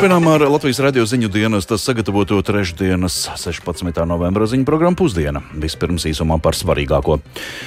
Turpinām 0.00 0.30
ar 0.32 0.40
Latvijas 0.48 0.78
radio 0.80 1.02
ziņu 1.04 1.28
dienas 1.28 1.66
sagatavoto 1.68 2.38
trešdienas, 2.40 3.18
16. 3.36 3.98
novembra 4.08 4.46
ziņu 4.48 4.64
programmu 4.64 4.96
pusdiena. 4.96 5.42
Vispirms 5.52 6.06
īsumā 6.08 6.38
par 6.40 6.56
svarīgāko. 6.56 7.18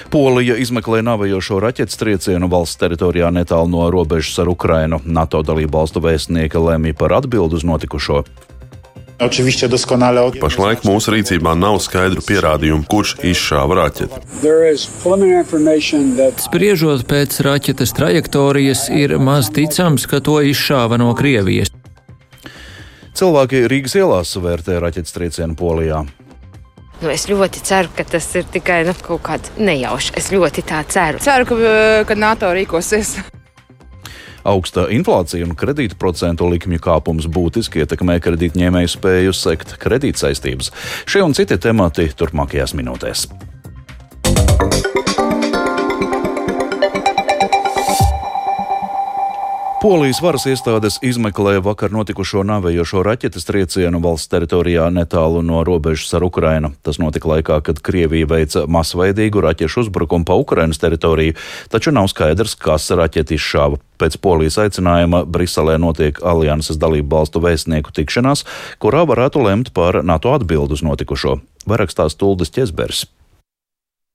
Polija 0.10 0.56
izmeklē 0.57 1.04
navējošo 1.06 1.60
raķetes 1.61 2.00
triecienu 2.02 2.50
valsts 2.50 2.80
teritorijā 2.82 3.30
netālu 3.30 3.70
no 3.70 3.86
robežas 3.93 4.39
ar 4.42 4.50
Ukrainu. 4.50 4.98
NATO 5.06 5.43
dalību 5.46 5.78
valstu 5.78 6.02
vēstnieka 6.02 6.57
lēmīja 6.57 6.98
par 7.04 7.14
atbildu 7.20 7.61
uz 7.61 7.68
notikušo. 7.70 8.24
Pašlaik 9.21 10.89
mūsu 10.89 11.14
rīcībā 11.14 11.54
nav 11.54 11.78
skaidru 11.86 12.25
pierādījumu, 12.25 12.88
kurš 12.89 13.14
izšāva 13.29 13.78
raķeti. 13.84 14.42
Spriežot 16.47 17.06
pēc 17.14 17.39
raķetes 17.46 17.93
trajektorijas, 17.93 18.89
ir 18.89 19.20
maz 19.21 19.54
ticams, 19.54 20.10
ka 20.10 20.18
to 20.18 20.42
izšāva 20.50 20.97
no 20.97 21.14
Krievijas. 21.14 21.70
Cilvēki 23.14 23.68
Rīgas 23.70 23.94
ielās 24.00 24.32
vērtē 24.42 24.80
raķetes 24.82 25.14
triecienu 25.14 25.54
Polijā. 25.58 26.02
Nu, 27.04 27.10
es 27.12 27.28
ļoti 27.30 27.62
ceru, 27.68 27.92
ka 27.94 28.06
tas 28.08 28.26
ir 28.39 28.48
tikai 28.50 28.80
nu, 28.88 28.94
kaut 29.06 29.22
kāds 29.26 29.52
nejaušs. 29.60 30.14
Es 30.18 30.32
ļoti 30.34 30.64
tā 30.66 30.80
ceru. 30.89 31.22
Ceru, 31.22 31.46
ka, 31.50 31.58
ka 32.09 32.17
NATO 32.17 32.50
rīkosies. 32.56 33.17
Augsta 34.48 34.88
inflācija 34.92 35.45
un 35.45 35.53
kredītu 35.56 35.95
procentu 36.00 36.50
likmju 36.52 36.81
kāpums 36.84 37.30
būtiski 37.31 37.84
ietekmē 37.84 38.17
kredītņēmēju 38.23 38.92
spēju 38.95 39.36
sekt 39.38 39.78
kredītsaistības. 39.84 40.73
Šie 41.08 41.23
un 41.23 41.36
citi 41.38 41.59
temati 41.61 42.09
turpmākajās 42.17 42.75
minūtēs. 42.75 43.28
Polijas 49.84 50.22
varas 50.23 50.45
iestādes 50.48 50.95
izmeklē 51.03 51.58
vakar 51.59 51.92
notikušo 51.92 52.45
nāvējošo 52.48 53.02
raķetes 53.03 53.44
triecienu 53.44 54.00
valsts 54.00 54.30
teritorijā 54.31 54.86
netālu 54.95 55.42
no 55.44 55.59
robežas 55.67 56.14
ar 56.16 56.23
Ukrainu. 56.23 56.70
Tas 56.88 57.02
notika 57.03 57.28
laikā, 57.28 57.58
kad 57.67 57.81
Krievija 57.84 58.30
veica 58.31 58.61
masveidīgu 58.64 59.44
raķešu 59.44 59.81
uzbrukumu 59.84 60.23
pa 60.30 60.38
Ukrainas 60.39 60.80
teritoriju, 60.80 61.36
taču 61.67 61.92
nav 61.92 62.08
skaidrs, 62.14 62.56
kas 62.56 62.86
raķeti 62.95 63.36
izšāva. 63.36 63.81
Pēc 64.00 64.16
polijas 64.23 64.56
aicinājuma 64.64 65.26
Briselē 65.28 65.76
notiek 65.84 66.22
alianses 66.23 66.80
dalību 66.80 67.17
valstu 67.17 67.42
vēstnieku 67.44 67.92
tikšanās, 67.92 68.45
kurā 68.80 69.04
varētu 69.11 69.44
lemt 69.44 69.73
par 69.76 70.00
NATO 70.00 70.31
atbildu 70.31 70.80
uz 70.80 70.86
notikušo. 70.88 71.42
Varakstās 71.67 72.16
Tuldas 72.16 72.56
Česbergs. 72.56 73.04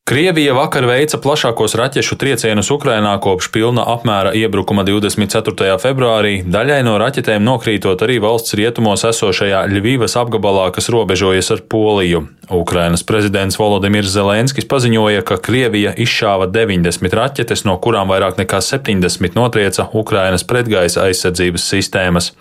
Krievija 0.08 0.54
vakar 0.56 0.86
veica 0.88 1.18
plašākos 1.20 1.74
raķešu 1.76 2.16
triecienus 2.16 2.70
Ukrainā 2.72 3.10
kopš 3.20 3.50
pilna 3.52 3.82
apmēra 3.92 4.30
iebrukuma 4.40 4.80
24. 4.88 5.74
februārī, 5.82 6.30
daļai 6.48 6.78
no 6.86 6.94
raķetēm 7.02 7.44
nokrītot 7.44 8.06
arī 8.06 8.16
valsts 8.24 8.56
rietumos 8.56 9.04
esošajā 9.04 9.66
Ļuvijas 9.68 10.16
apgabalā, 10.16 10.70
kas 10.72 10.88
robežojas 10.88 11.52
ar 11.52 11.60
Poliju. 11.60 12.24
Ukrainas 12.48 13.04
prezidents 13.04 13.60
Volodimirs 13.60 14.08
Zelenskis 14.16 14.64
paziņoja, 14.72 15.26
ka 15.28 15.36
Krievija 15.44 15.92
izšāva 15.92 16.48
90 16.56 17.12
raķetes, 17.20 17.68
no 17.68 17.76
kurām 17.76 18.08
vairāk 18.08 18.40
nekā 18.40 18.64
70 18.64 19.36
notrieca 19.36 19.90
Ukrainas 19.92 20.48
pretgaisa 20.48 21.04
aizsardzības 21.04 21.68
sistēmas. 21.74 22.32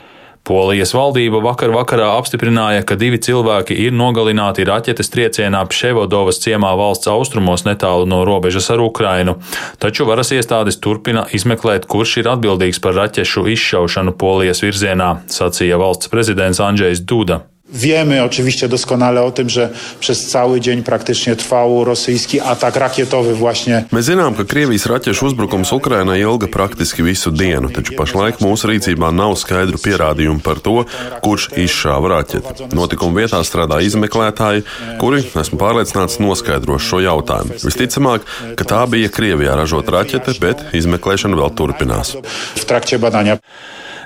Polijas 0.47 0.93
valdība 0.95 1.41
vakar 1.43 1.73
vakarā 1.75 2.07
apstiprināja, 2.15 2.85
ka 2.87 2.95
divi 2.95 3.19
cilvēki 3.19 3.75
ir 3.83 3.91
nogalināti 3.91 4.63
raķetes 4.69 5.11
triecienā 5.11 5.65
Pševodovas 5.67 6.39
ciemā 6.43 6.71
valsts 6.79 7.11
austrumos 7.11 7.65
netālu 7.67 8.07
no 8.07 8.21
robežas 8.27 8.69
ar 8.71 8.79
Ukrainu, 8.85 9.35
taču 9.83 10.07
varas 10.07 10.31
iestādes 10.31 10.79
turpina 10.79 11.25
izmeklēt, 11.35 11.89
kurš 11.91 12.21
ir 12.21 12.31
atbildīgs 12.37 12.79
par 12.79 12.95
raķešu 13.01 13.43
izšaušanu 13.57 14.15
Polijas 14.15 14.63
virzienā, 14.63 15.11
sacīja 15.27 15.83
valsts 15.83 16.15
prezidents 16.15 16.63
Andrzejs 16.63 17.03
Duda. 17.03 17.43
Wiemy 17.73 18.23
oczywiście 18.23 18.69
doskonale 18.69 19.23
o 19.23 19.31
tym, 19.31 19.49
że 19.49 19.69
przez 19.99 20.27
cały 20.27 20.61
dzień 20.61 20.83
praktycznie 20.83 21.35
trwał 21.35 21.83
rosyjski 21.83 22.39
atak 22.39 22.75
rakietowy 22.75 23.35
właśnie. 23.35 23.83
Mēs 23.91 24.07
zinām, 24.07 24.35
ka 24.35 24.43
Krievijas 24.47 24.85
raķešu 24.85 25.25
uzbrukums 25.25 25.73
Ukrainai 25.75 26.21
ilga 26.21 26.47
praktiski 26.47 27.03
visu 27.03 27.31
dienu, 27.31 27.69
taču 27.69 27.91
pašlaik 27.99 28.39
mūsu 28.39 28.71
rīcībā 28.71 29.11
nav 29.11 29.35
skaidru 29.35 29.77
pierādījumu 29.83 30.39
par 30.39 30.61
to, 30.63 30.85
kurš 31.21 31.49
izšāva 31.59 32.07
raķeti. 32.13 32.69
Notikuma 32.71 33.19
vietā 33.19 33.43
strādā 33.43 33.81
izmeklētāji, 33.83 34.63
kuri, 35.01 35.25
esmu 35.35 35.59
pārliecināts, 35.59 36.21
noskaidros 36.23 36.87
šo 36.87 37.01
jautājumu. 37.03 37.59
Visticamāk, 37.67 38.23
ka 38.55 38.63
tā 38.63 38.85
bija 38.87 39.11
Krievijā 39.11 39.59
ražota 39.59 39.99
raķete, 39.99 40.39
bet 40.39 40.63
izmeklēšana 40.71 41.35
vēl 41.35 41.51
turpinās. 41.51 42.15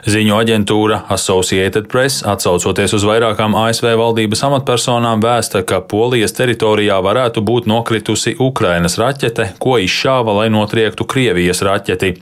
Ziņu 0.02 0.34
aģentūra 0.34 1.04
Associated 1.14 1.86
Press, 1.92 2.24
atsaucoties 2.26 2.96
uz 2.98 3.04
vairākām 3.06 3.54
ASV 3.54 3.92
valdības 4.00 4.40
amatpersonām, 4.48 5.22
vēsta, 5.22 5.62
ka 5.62 5.78
Polijas 5.86 6.34
teritorijā 6.34 6.98
varētu 7.06 7.44
būt 7.46 7.68
nokritusi 7.70 8.34
Ukrainas 8.42 8.98
raķete, 8.98 9.52
ko 9.62 9.76
izšāva, 9.78 10.34
lai 10.40 10.48
notriektu 10.50 11.06
Krievijas 11.06 11.62
raķeti. 11.68 12.16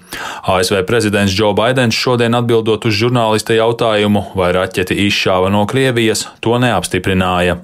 ASV 0.52 0.82
prezidents 0.90 1.36
Joe 1.38 1.54
Bidenis 1.56 1.96
šodien 1.96 2.36
atbildot 2.36 2.84
uz 2.90 2.98
žurnālista 3.00 3.56
jautājumu, 3.56 4.26
vai 4.36 4.52
raķeti 4.58 5.00
izšāva 5.06 5.48
no 5.54 5.64
Krievijas, 5.70 6.26
to 6.44 6.60
neapstiprināja. 6.60 7.62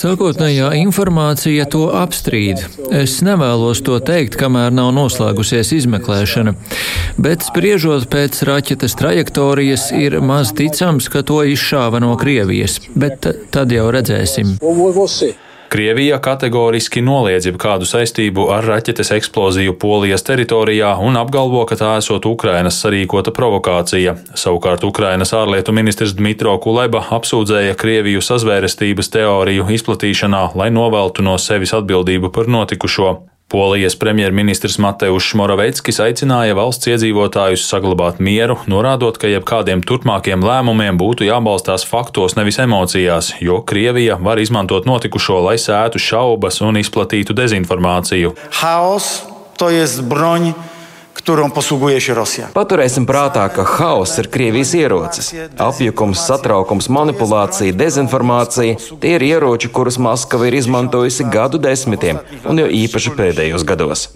Sākotnējā 0.00 0.72
informācija 0.80 1.68
to 1.68 1.84
apstrīd. 2.00 2.64
Es 2.96 3.20
nevēlos 3.26 3.84
to 3.84 4.00
teikt, 4.00 4.40
kamēr 4.40 4.72
nav 4.72 4.94
noslēgusies 4.96 5.74
izmeklēšana, 5.82 6.56
bet 7.20 7.44
spriežot 7.74 8.04
pēc 8.06 8.36
raķetes 8.46 8.92
trajektorijas, 8.94 9.88
ir 9.98 10.20
maz 10.22 10.52
ticams, 10.54 11.08
ka 11.10 11.24
to 11.26 11.40
izšāva 11.42 11.98
no 11.98 12.12
Krievijas, 12.14 12.76
bet 12.94 13.26
tad 13.50 13.72
jau 13.74 13.88
redzēsim. 13.90 14.52
Krievija 15.74 16.20
kategoriski 16.22 17.02
noliedz 17.02 17.48
jebkādu 17.50 17.88
saistību 17.90 18.46
ar 18.54 18.62
raķetes 18.62 19.10
eksploziju 19.16 19.74
Polijas 19.74 20.22
teritorijā 20.22 20.92
un 21.02 21.18
apgalvo, 21.18 21.64
ka 21.66 21.74
tā 21.74 21.96
esot 21.98 22.30
Ukrainas 22.30 22.78
sarīkota 22.78 23.34
provokācija. 23.34 24.14
Savukārt 24.38 24.86
Ukrainas 24.86 25.34
ārlietu 25.34 25.74
ministrs 25.74 26.14
Dmitro 26.14 26.54
Kuleba 26.62 27.02
apsūdzēja 27.18 27.74
Krieviju 27.74 28.22
sazvērestības 28.22 29.10
teoriju 29.18 29.66
izplatīšanā, 29.80 30.52
lai 30.54 30.70
noveltu 30.70 31.26
no 31.26 31.34
sevis 31.42 31.74
atbildību 31.74 32.30
par 32.30 32.46
notikušo. 32.46 33.33
Polijas 33.54 33.94
premjerministrs 33.94 34.80
Mateušs 34.82 35.36
Moraveckis 35.38 36.00
aicināja 36.02 36.56
valsts 36.58 36.88
iedzīvotājus 36.90 37.68
saglabāt 37.70 38.18
mieru, 38.18 38.56
norādot, 38.66 39.14
ka 39.14 39.30
jebkādiem 39.30 39.84
turpmākiem 39.86 40.42
lēmumiem 40.42 40.98
būtu 40.98 41.28
jābalstās 41.28 41.86
faktos, 41.86 42.34
nevis 42.34 42.58
emocijās, 42.64 43.30
jo 43.38 43.60
Krievija 43.62 44.18
var 44.18 44.42
izmantot 44.42 44.90
notikušo, 44.90 45.38
lai 45.46 45.54
sētu 45.62 46.02
šaubas 46.02 46.58
un 46.66 46.82
izplatītu 46.82 47.38
dezinformāciju. 47.38 48.34
Chaos 48.58 49.20
to 49.54 49.70
jest 49.70 50.02
broń 50.02 50.50
którą 51.24 51.50
posługuje 51.50 52.00
się 52.00 52.14
Rosja. 52.14 52.48
Paturēsim 52.54 53.06
prātā, 53.08 53.48
ka 53.48 53.64
hauss 53.64 54.18
ir 54.20 54.28
Krievijas 54.30 54.74
ierocis. 54.76 55.30
Apjukums, 55.58 56.20
satraukums, 56.28 56.88
manipulācija, 56.92 57.72
dezinformācija- 57.72 58.76
tie 59.00 59.14
ir 59.16 59.22
ieroči, 59.22 59.68
kurus 59.68 59.96
Maskava 59.98 60.46
ir 60.46 60.54
izmantojusi 60.54 61.24
gadu 61.32 61.58
desmitiem, 61.58 62.18
un 62.44 62.58
jo 62.58 62.66
īpaši 62.66 63.10
pēdējos 63.16 63.64
gados. 63.64 64.08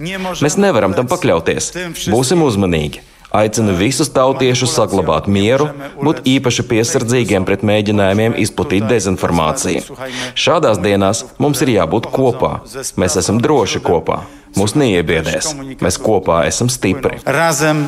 Mēs 0.45 0.59
nevaram 0.61 0.95
tam 0.95 1.09
pakļauties. 1.09 1.73
Būsim 2.13 2.45
uzmanīgi. 2.45 3.01
Aicinu 3.29 3.75
visus 3.77 4.09
tautiešus 4.09 4.73
saglabāt 4.73 5.27
mieru, 5.29 5.67
būt 6.01 6.23
īpaši 6.25 6.65
piesardzīgiem 6.71 7.45
pret 7.45 7.61
mēģinājumiem 7.61 8.39
izplatīt 8.41 8.87
dezinformāciju. 8.89 9.99
Šādās 10.33 10.81
dienās 10.81 11.27
mums 11.37 11.61
ir 11.65 11.75
jābūt 11.75 12.09
kopā. 12.15 12.55
Mēs 12.97 13.19
esam 13.21 13.43
droši 13.45 13.85
kopā. 13.85 14.23
Mūs 14.57 14.73
neiebiedēs. 14.81 15.53
Mēs 15.85 16.01
kopā 16.01 16.41
esam 16.49 16.73
stipri. 16.73 17.21
Razem 17.27 17.87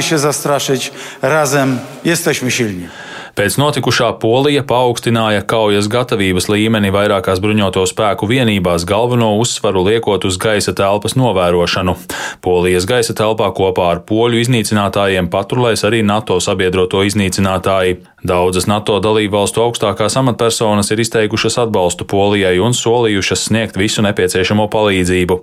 się 0.00 0.18
zastraszyć, 0.18 0.92
razem 1.22 1.78
jesteśmy 2.04 2.50
silni. 2.50 2.88
Pēc 3.36 3.58
notikušā 3.60 4.14
Polija 4.16 4.62
paaugstināja 4.64 5.42
kaujas 5.44 5.90
gatavības 5.92 6.46
līmeni 6.48 6.88
vairākās 6.88 7.42
bruņoto 7.44 7.82
spēku 7.84 8.24
vienībās, 8.30 8.86
galveno 8.88 9.34
uzsvaru 9.36 9.82
liekot 9.84 10.24
uz 10.24 10.38
gaisa 10.40 10.72
telpas 10.72 11.18
novērošanu. 11.20 11.98
Polijas 12.40 12.88
gaisa 12.88 13.12
telpā 13.18 13.50
kopā 13.58 13.90
ar 13.92 14.00
poļu 14.08 14.40
iznīcinātājiem 14.40 15.28
patrulēs 15.28 15.84
arī 15.84 16.00
NATO 16.00 16.38
sabiedroto 16.40 17.04
iznīcinātāji. 17.04 17.98
Daudzas 18.26 18.64
NATO 18.66 18.96
dalībvalstu 18.98 19.60
augstākās 19.62 20.16
amatpersonas 20.18 20.88
ir 20.90 20.98
izteikušas 21.04 21.60
atbalstu 21.62 22.02
Polijai 22.10 22.56
un 22.58 22.72
solījušas 22.74 23.44
sniegt 23.46 23.76
visu 23.78 24.02
nepieciešamo 24.02 24.64
palīdzību. 24.72 25.36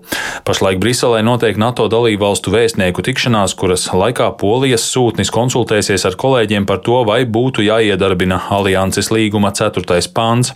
Pašlaik 0.44 0.82
Briselē 0.84 1.22
notiek 1.24 1.56
NATO 1.62 1.86
dalībvalstu 1.88 2.52
vēstnieku 2.52 3.06
tikšanās, 3.08 3.56
kuras 3.56 3.86
laikā 3.94 4.28
Polijas 4.42 4.84
sūtnis 4.90 5.32
konsultēsies 5.32 6.04
ar 6.10 6.18
kolēģiem 6.20 6.68
par 6.68 6.82
to, 6.84 6.98
vai 7.08 7.22
būtu 7.24 7.64
jāiedarbina 7.64 8.42
alianses 8.52 9.14
līguma 9.16 9.54
4. 9.56 10.02
pāns. 10.12 10.52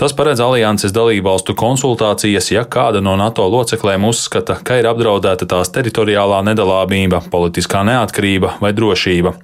Tas 0.00 0.16
paredz 0.16 0.40
alianses 0.40 0.94
dalībvalstu 0.96 1.52
konsultācijas, 1.58 2.48
ja 2.54 2.64
kāda 2.64 3.02
no 3.04 3.18
NATO 3.20 3.44
loceklēm 3.50 4.08
uzskata, 4.08 4.56
ka 4.64 4.78
ir 4.80 4.88
apdraudēta 4.88 5.44
tās 5.50 5.74
teritoriālā 5.74 6.40
nedalāmība, 6.48 7.26
politiskā 7.28 7.84
neatkarība 7.90 8.56
vai 8.62 8.72
drošība. 8.72 9.34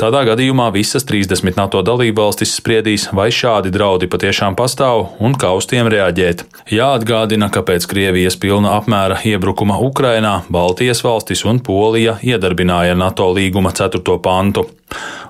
Tādā 0.00 0.24
gadījumā 0.32 0.72
visas 0.74 1.06
30 1.06 1.54
NATO 1.58 1.67
dalībvalstis 1.72 2.54
spriedīs, 2.56 3.08
vai 3.12 3.28
šādi 3.28 3.70
draudi 3.74 4.08
patiešām 4.08 4.56
pastāv 4.56 5.04
un 5.20 5.36
kā 5.36 5.52
uz 5.52 5.68
tiem 5.68 5.86
reaģēt. 5.92 6.44
Jāatgādina, 6.72 7.50
ka 7.52 7.60
pēc 7.60 7.86
Krievijas 7.90 8.40
pilna 8.40 8.74
apmēra 8.80 9.20
iebrukuma 9.28 9.76
Ukrainā 9.84 10.42
Baltijas 10.48 11.04
valstis 11.04 11.44
un 11.44 11.60
Polija 11.60 12.18
iedarbināja 12.24 12.96
NATO 12.98 13.28
līguma 13.36 13.76
4. 13.76 14.18
pantu. 14.24 14.66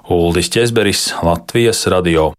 Uldis 0.09 0.49
Česberis, 0.55 1.11
Latvijas 1.27 1.87
radio. 1.91 2.33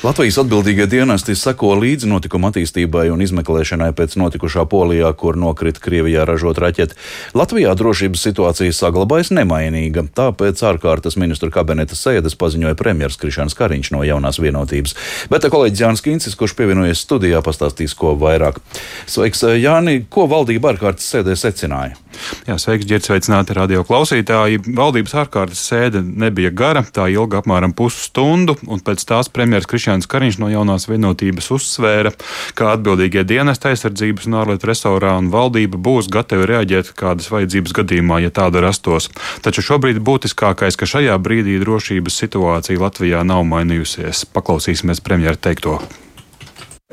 Latvijas 0.00 0.38
atbildīgie 0.40 0.86
dienesti 0.88 1.34
seko 1.36 1.74
līdzi 1.76 2.08
notikuma 2.08 2.48
attīstībai 2.48 3.10
un 3.12 3.20
izmeklēšanai 3.20 3.90
pēc 3.92 4.14
notikušā 4.16 4.62
Polijā, 4.72 5.10
kur 5.12 5.36
nokrita 5.36 5.82
Krievijā 5.84 6.24
ražot 6.24 6.56
raķeti. 6.62 6.96
Latvijā 7.36 7.74
drošības 7.76 8.24
situācija 8.24 8.72
saglabājas 8.72 9.28
nemainīga, 9.36 10.06
tāpēc 10.16 10.64
ārkārtas 10.70 11.20
ministru 11.20 11.52
kabineta 11.52 11.98
sēdes 12.00 12.38
paziņoja 12.40 12.78
premjeras 12.80 13.20
Krišāns 13.20 13.58
Kariņš 13.58 13.92
no 13.92 14.00
jaunās 14.08 14.40
vienotības. 14.40 14.96
Bet 15.28 15.44
kolēģis 15.52 15.84
Jānis 15.84 16.04
Kincis, 16.06 16.38
kurš 16.40 16.56
pievienojies 16.56 17.04
studijā, 17.04 17.44
pastāstīs 17.44 17.92
ko 17.92 18.16
vairāk. 18.16 18.62
Sveiks, 19.04 19.44
Jāni, 19.60 20.06
ko 20.08 20.24
valdība 20.32 20.72
ārkārtas 20.72 21.12
sēdē 21.12 21.36
secināja? 21.36 22.00
Jā, 22.48 22.56
sveiks, 22.60 22.88
ģērts, 22.88 23.08
sveicināti 23.10 23.54
radio 23.56 23.84
klausītāji. 23.86 24.60
Valdības 24.76 25.14
ārkārtas 25.22 25.60
sēde 25.70 26.02
nebija 26.02 26.50
gara, 26.54 26.82
tā 26.82 27.06
ilga 27.12 27.40
apmēram 27.40 27.72
pusstundu, 27.76 28.56
un 28.66 28.82
pēc 28.84 29.04
tās 29.08 29.30
premjeras 29.32 29.68
Krišņāns 29.90 30.06
Kariņš 30.06 30.36
no 30.38 30.48
jaunās 30.52 30.86
vienotības 30.86 31.48
uzsvēra, 31.50 32.12
ka 32.54 32.68
atbildīgie 32.76 33.24
dienesta 33.26 33.72
aizsardzības 33.72 34.28
un 34.28 34.36
ārlietu 34.38 34.68
resorā 34.70 35.16
un 35.18 35.32
valdība 35.32 35.80
būs 35.82 36.06
gatavi 36.06 36.46
reaģēt 36.46 36.92
kādas 36.94 37.26
vajadzības 37.32 37.74
gadījumā, 37.74 38.20
ja 38.22 38.30
tāda 38.30 38.62
rastos. 38.62 39.08
Taču 39.42 39.64
šobrīd 39.66 39.98
būtiskākais, 39.98 40.78
ka 40.78 40.86
šajā 40.86 41.16
brīdī 41.18 41.58
drošības 41.58 42.20
situācija 42.22 42.78
Latvijā 42.78 43.24
nav 43.26 43.42
mainījusies. 43.50 44.28
Paklausīsimies 44.30 45.02
premjera 45.02 45.34
teikto. 45.34 45.80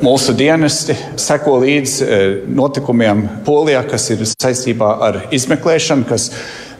Mūsu 0.01 0.33
dienesti 0.37 0.93
seko 1.17 1.55
līdzi 1.63 2.03
e, 2.05 2.17
notikumiem 2.53 3.23
Polijā, 3.45 3.79
kas 3.89 4.09
ir 4.13 4.19
saistībā 4.29 4.91
ar 5.05 5.23
izmeklēšanu, 5.33 6.05
kas 6.09 6.27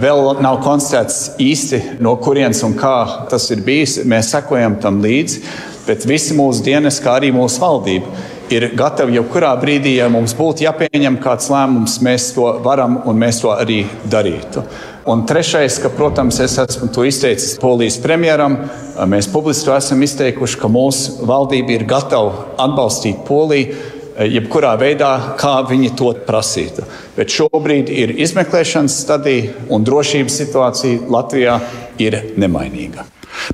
vēl 0.02 0.38
nav 0.42 0.60
konstatēts 0.66 1.40
īsti 1.42 1.80
no 2.02 2.14
kurienes 2.22 2.62
un 2.66 2.78
kā 2.78 3.26
tas 3.30 3.50
ir 3.54 3.66
bijis. 3.66 4.04
Mēs 4.06 4.30
sekojam 4.36 4.78
tam 4.84 5.02
līdzi, 5.02 5.42
bet 5.88 6.06
visi 6.08 6.36
mūsu 6.38 6.66
dienesti, 6.66 7.04
kā 7.06 7.18
arī 7.20 7.32
mūsu 7.36 7.62
valdība, 7.64 8.12
ir 8.54 8.70
gatavi 8.78 9.18
jebkurā 9.18 9.54
brīdī, 9.60 9.98
ja 10.00 10.10
mums 10.12 10.36
būtu 10.38 10.66
jāpieņem 10.66 11.20
kāds 11.24 11.50
lēmums, 11.52 11.98
mēs 12.04 12.32
to 12.36 12.48
varam 12.64 13.02
un 13.08 13.20
mēs 13.20 13.42
to 13.44 13.52
arī 13.56 13.82
darītu. 14.08 14.64
Un 15.08 15.24
trešais, 15.28 15.78
ka, 15.80 15.92
protams, 15.96 16.40
es 16.44 16.58
esmu 16.60 16.90
to 16.92 17.06
izteicis 17.08 17.56
Polijas 17.62 17.96
premjeram. 18.04 18.58
Mēs 19.08 19.30
publiski 19.32 19.72
esam 19.72 20.04
izteikuši, 20.04 20.60
ka 20.60 20.68
mūsu 20.72 21.28
valdība 21.30 21.78
ir 21.78 21.86
gatava 21.88 22.50
atbalstīt 22.60 23.24
Poliju 23.28 23.72
eh, 23.72 24.28
jebkurā 24.36 24.76
veidā, 24.80 25.14
kā 25.40 25.62
viņi 25.70 25.94
to 25.96 26.12
prasītu. 26.28 26.84
Bet 27.16 27.32
šobrīd 27.32 27.92
ir 27.94 28.18
izmeklēšanas 28.20 29.04
stadija 29.06 29.68
un 29.72 29.88
drošības 29.88 30.42
situācija 30.44 31.06
Latvijā 31.08 31.62
ir 32.04 32.26
nemainīga. 32.36 33.08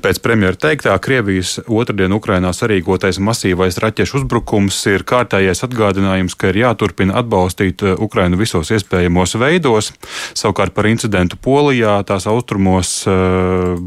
Pēc 0.04 0.20
premjera 0.24 0.58
teiktā, 0.58 0.94
Krievijas 1.02 1.56
otrdien 1.68 2.14
Ukrainā 2.16 2.52
sarīkotais 2.56 3.20
masīvais 3.22 3.78
raķešu 3.82 4.20
uzbrukums 4.22 4.78
ir 4.90 5.06
kārtējais 5.08 5.64
atgādinājums, 5.66 6.36
ka 6.38 6.52
ir 6.52 6.62
jāturpina 6.64 7.18
atbalstīt 7.20 7.84
uh, 7.84 7.96
Ukrainu 8.02 8.40
visos 8.40 8.72
iespējamos 8.74 9.36
veidos. 9.40 9.92
Savukārt 10.36 10.74
par 10.76 10.88
incidentu 10.90 11.38
Polijā, 11.40 11.98
tās 12.08 12.28
austrumos, 12.30 12.96
uh, 13.08 13.78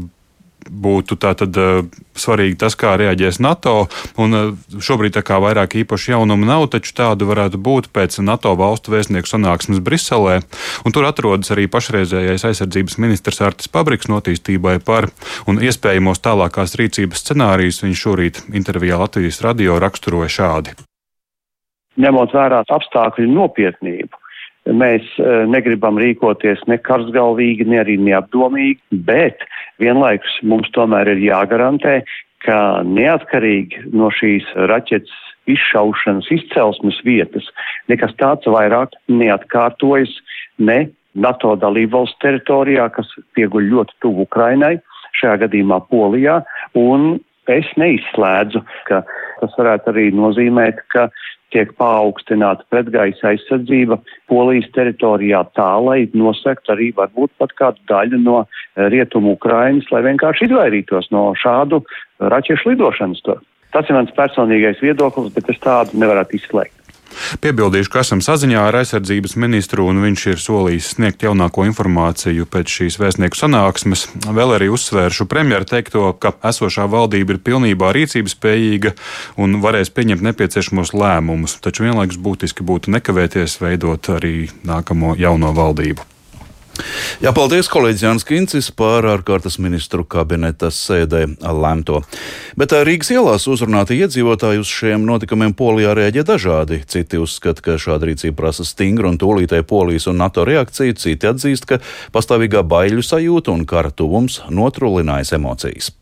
būtu 0.70 1.18
tātad 1.20 1.56
uh, 1.58 1.84
svarīgi 2.18 2.58
tas, 2.60 2.76
kā 2.78 2.94
reaģēs 3.00 3.40
NATO. 3.44 3.88
Un 4.20 4.36
uh, 4.36 4.50
šobrīd 4.82 5.16
tā 5.16 5.24
kā 5.26 5.40
vairāk 5.42 5.78
īpaši 5.82 6.14
jaunumu 6.14 6.48
nav, 6.48 6.68
taču 6.72 6.94
tādu 6.98 7.28
varētu 7.30 7.60
būt 7.60 7.90
pēc 7.94 8.20
NATO 8.24 8.54
valstu 8.58 8.94
vēstnieku 8.94 9.30
sanāksmes 9.30 9.82
Briselē. 9.84 10.40
Un 10.84 10.94
tur 10.94 11.08
atrodas 11.08 11.52
arī 11.54 11.68
pašreizējais 11.70 12.46
aizsardzības 12.50 12.98
ministrs 13.02 13.42
Artis 13.44 13.70
Pabriks 13.72 14.10
notīstībai 14.10 14.78
par 14.84 15.10
un 15.48 15.62
iespējamos 15.62 16.22
tālākās 16.24 16.76
rīcības 16.78 17.24
scenārijus. 17.24 17.82
Viņš 17.84 18.04
šorīt 18.04 18.44
intervijā 18.52 19.00
Latvijas 19.00 19.42
radio 19.44 19.78
raksturoja 19.82 20.30
šādi. 20.38 20.76
Ņemot 21.98 22.34
vērā 22.34 22.62
apstākļu 22.70 23.26
nopietnību, 23.32 24.18
mēs 24.78 25.06
uh, 25.18 25.42
negribam 25.50 25.98
rīkoties 25.98 26.62
ne 26.70 26.78
karsgalvīgi, 26.78 27.66
ne 27.66 27.80
arī 27.82 27.96
neapdomīgi, 27.98 29.00
bet 29.08 29.42
Vienlaikus 29.82 30.40
mums 30.42 30.70
tomēr 30.74 31.12
ir 31.14 31.22
jāgarantē, 31.22 32.00
ka 32.44 32.82
neatkarīgi 32.86 33.88
no 33.94 34.10
šīs 34.14 34.46
raķetes 34.70 35.14
izšaušanas 35.48 36.28
izcelsmes 36.34 36.98
vietas 37.06 37.46
nekas 37.88 38.12
tāds 38.20 38.48
vairāk 38.50 38.94
neatkārtojas 39.08 40.12
ne 40.58 40.88
NATO 41.18 41.54
dalībvalsts 41.58 42.20
teritorijā, 42.22 42.88
kas 42.94 43.08
pieguļ 43.34 43.70
ļoti 43.72 43.96
tuvu 44.04 44.26
Ukrainai, 44.28 44.76
šajā 45.18 45.38
gadījumā 45.46 45.80
Polijā, 45.90 46.42
un 46.78 47.16
es 47.50 47.68
neizslēdzu, 47.80 48.62
ka 48.86 49.02
tas 49.40 49.56
varētu 49.58 49.92
arī 49.94 50.06
nozīmēt, 50.14 50.82
ka 50.92 51.08
tiek 51.54 51.72
paaugstināta 51.80 52.66
pretgaisa 52.72 53.32
aizsardzība 53.32 53.98
Polijas 54.30 54.68
teritorijā 54.76 55.42
tā, 55.56 55.68
lai 55.84 56.00
nosekt 56.14 56.70
arī 56.72 56.90
varbūt 56.96 57.32
pat 57.40 57.54
kādu 57.58 57.84
daļu 57.90 58.22
no 58.22 58.40
eh, 58.44 58.88
rietumu 58.92 59.36
Ukrainas, 59.38 59.88
lai 59.94 60.04
vienkārši 60.06 60.48
izvairītos 60.48 61.12
no 61.14 61.30
šādu 61.38 61.82
raķešu 62.20 62.74
lidošanas 62.74 63.24
tur. 63.24 63.42
Tas 63.72 63.88
ir 63.88 63.98
mans 63.98 64.12
personīgais 64.16 64.80
viedoklis, 64.80 65.32
bet 65.34 65.50
es 65.52 65.60
tādu 65.64 66.00
nevarētu 66.00 66.38
izslēgt. 66.38 66.77
Piebildīšu, 67.42 67.90
ka 67.92 68.02
esam 68.04 68.22
saziņā 68.24 68.62
ar 68.68 68.80
aizsardzības 68.80 69.36
ministru, 69.40 69.86
un 69.90 70.02
viņš 70.04 70.26
ir 70.32 70.42
solījis 70.42 70.90
sniegt 70.96 71.24
jaunāko 71.26 71.64
informāciju 71.68 72.48
pēc 72.50 72.74
šīs 72.78 72.98
vēstnieku 73.02 73.38
sanāksmes. 73.38 74.06
Vēl 74.26 74.54
arī 74.56 74.70
uzsvēršu 74.72 75.28
premjeru 75.30 75.68
teikto, 75.68 76.10
ka 76.20 76.34
esošā 76.50 76.88
valdība 76.90 77.36
ir 77.36 77.42
pilnībā 77.44 77.92
rīcības 77.96 78.36
spējīga 78.36 78.94
un 79.40 79.58
varēs 79.64 79.92
pieņemt 79.94 80.24
nepieciešamos 80.30 80.94
lēmumus, 80.96 81.58
taču 81.64 81.88
vienlaikus 81.88 82.20
būtiski 82.20 82.66
būtu 82.66 82.94
nekavēties 82.98 83.58
veidot 83.64 84.12
arī 84.18 84.36
nākamo 84.68 85.16
jauno 85.18 85.54
valdību. 85.56 86.17
Jā, 87.24 87.32
paldies, 87.34 87.68
kolēģis 87.72 88.04
Jānis 88.04 88.26
Kincis 88.28 88.70
par 88.74 89.06
ārkārtas 89.10 89.58
ministru 89.62 90.04
kabineta 90.06 90.70
sēdē 90.74 91.24
lemto. 91.58 92.02
Bet 92.58 92.74
Rīgas 92.86 93.10
ielās 93.14 93.48
uzrunāti 93.50 93.98
iedzīvotāji 93.98 94.62
uz 94.62 94.70
šiem 94.70 95.06
notikumiem 95.08 95.56
Polijā 95.58 95.96
rēģē 95.98 96.26
dažādi. 96.28 96.80
Citi 96.86 97.20
uzskata, 97.20 97.64
ka 97.64 97.78
šāda 97.80 98.10
rīcība 98.10 98.38
prasa 98.44 98.66
stingru 98.68 99.10
un 99.10 99.18
tūlītēju 99.20 99.66
Polijas 99.68 100.08
un 100.10 100.20
NATO 100.22 100.46
reakciju, 100.48 100.98
citi 100.98 101.30
atzīst, 101.30 101.68
ka 101.68 101.82
pastāvīgā 102.14 102.62
baiļu 102.62 103.04
sajūta 103.04 103.54
un 103.54 103.66
kara 103.68 103.90
tuvums 103.90 104.42
notrulinājis 104.48 105.34
emocijas. 105.38 105.97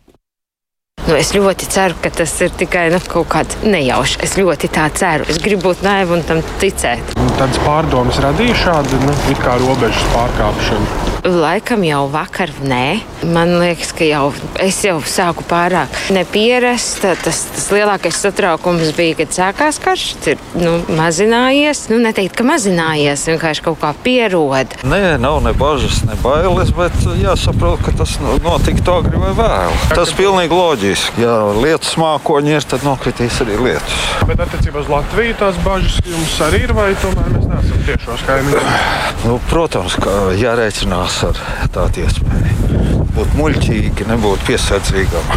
Nu, 1.06 1.14
es 1.14 1.28
ļoti 1.36 1.68
ceru, 1.70 1.94
ka 2.02 2.10
tas 2.10 2.32
ir 2.42 2.50
tikai 2.58 2.88
nu, 2.90 2.98
kaut 3.12 3.28
kāds 3.30 3.60
nejaušs. 3.62 4.16
Es 4.26 4.34
ļoti 4.40 4.70
tā 4.74 4.88
ceru. 4.98 5.28
Es 5.30 5.38
gribu 5.42 5.68
būt 5.68 5.84
naiva 5.86 6.16
un 6.18 6.24
tam 6.26 6.42
ticēt. 6.62 7.14
Tādas 7.38 7.60
pārdomas 7.62 8.18
radīja 8.24 8.56
šāda 8.64 9.04
nu, 9.04 9.14
kā 9.44 9.54
robežas 9.62 10.08
pārkāpšana. 10.16 11.15
Laikam 11.26 11.82
jau 11.82 12.04
vakar 12.06 12.52
nē. 12.62 13.00
Man 13.26 13.56
liekas, 13.58 13.90
ka 13.96 14.06
jau 14.06 14.28
es 14.62 14.76
jau 14.84 15.00
sāku 15.02 15.42
pārāk 15.48 15.90
nepierast. 16.14 17.02
Tas, 17.24 17.40
tas 17.50 17.64
lielākais 17.74 18.20
satraukums 18.22 18.92
bija, 18.94 19.16
kad 19.18 19.34
sākās 19.34 19.80
karš. 19.82 20.04
Tas 20.20 20.36
ir 20.36 20.44
nu, 20.60 20.76
mazinājies. 20.94 21.88
Nu, 21.90 21.98
neteikt, 22.04 22.36
ka 22.38 22.46
mazinājies, 22.46 23.24
vienkārši 23.32 23.64
kaut 23.66 23.80
kā 23.82 23.90
pierod. 24.04 24.76
Nē, 24.86 25.16
nav 25.18 25.40
ne 25.42 25.50
bažas, 25.58 26.04
ne 26.06 26.14
bailes, 26.22 26.70
bet 26.76 26.94
jāsaprot, 27.18 27.82
ka 27.82 27.96
tas 27.98 28.14
notika 28.22 28.86
to 28.86 28.96
agri 29.02 29.18
vai 29.18 29.34
vēlu. 29.40 29.82
Tas 29.96 30.14
ir 30.14 30.20
pilnīgi 30.20 30.54
loģiski. 30.60 31.26
Ja 31.26 31.40
lietus 31.58 31.96
mākoņi 31.98 32.54
ir, 32.54 32.68
tad 32.70 32.86
nokritīs 32.86 33.40
arī 33.42 33.58
lietus. 33.66 33.98
Bet 34.30 34.46
attiecībā 34.46 34.84
uz 34.84 34.94
Latviju 34.94 35.34
tās 35.42 35.58
bažas 35.66 35.98
jums 36.06 36.38
arī 36.46 36.62
ir, 36.68 36.76
vai 36.76 36.92
tomēr 37.02 37.34
mēs 37.34 37.50
neesam 37.50 37.84
tiešos 37.90 38.24
kaimiņos? 38.30 38.80
Nu, 39.26 39.40
protams, 39.50 39.98
ka 39.98 40.16
jārēķinās 40.38 41.15
ar 41.15 41.39
tādu 41.71 42.03
iespēju. 42.03 42.81
Būt 43.15 43.33
muļķīgi, 43.37 44.07
nebūt 44.09 44.43
piesardzīgam. 44.47 45.31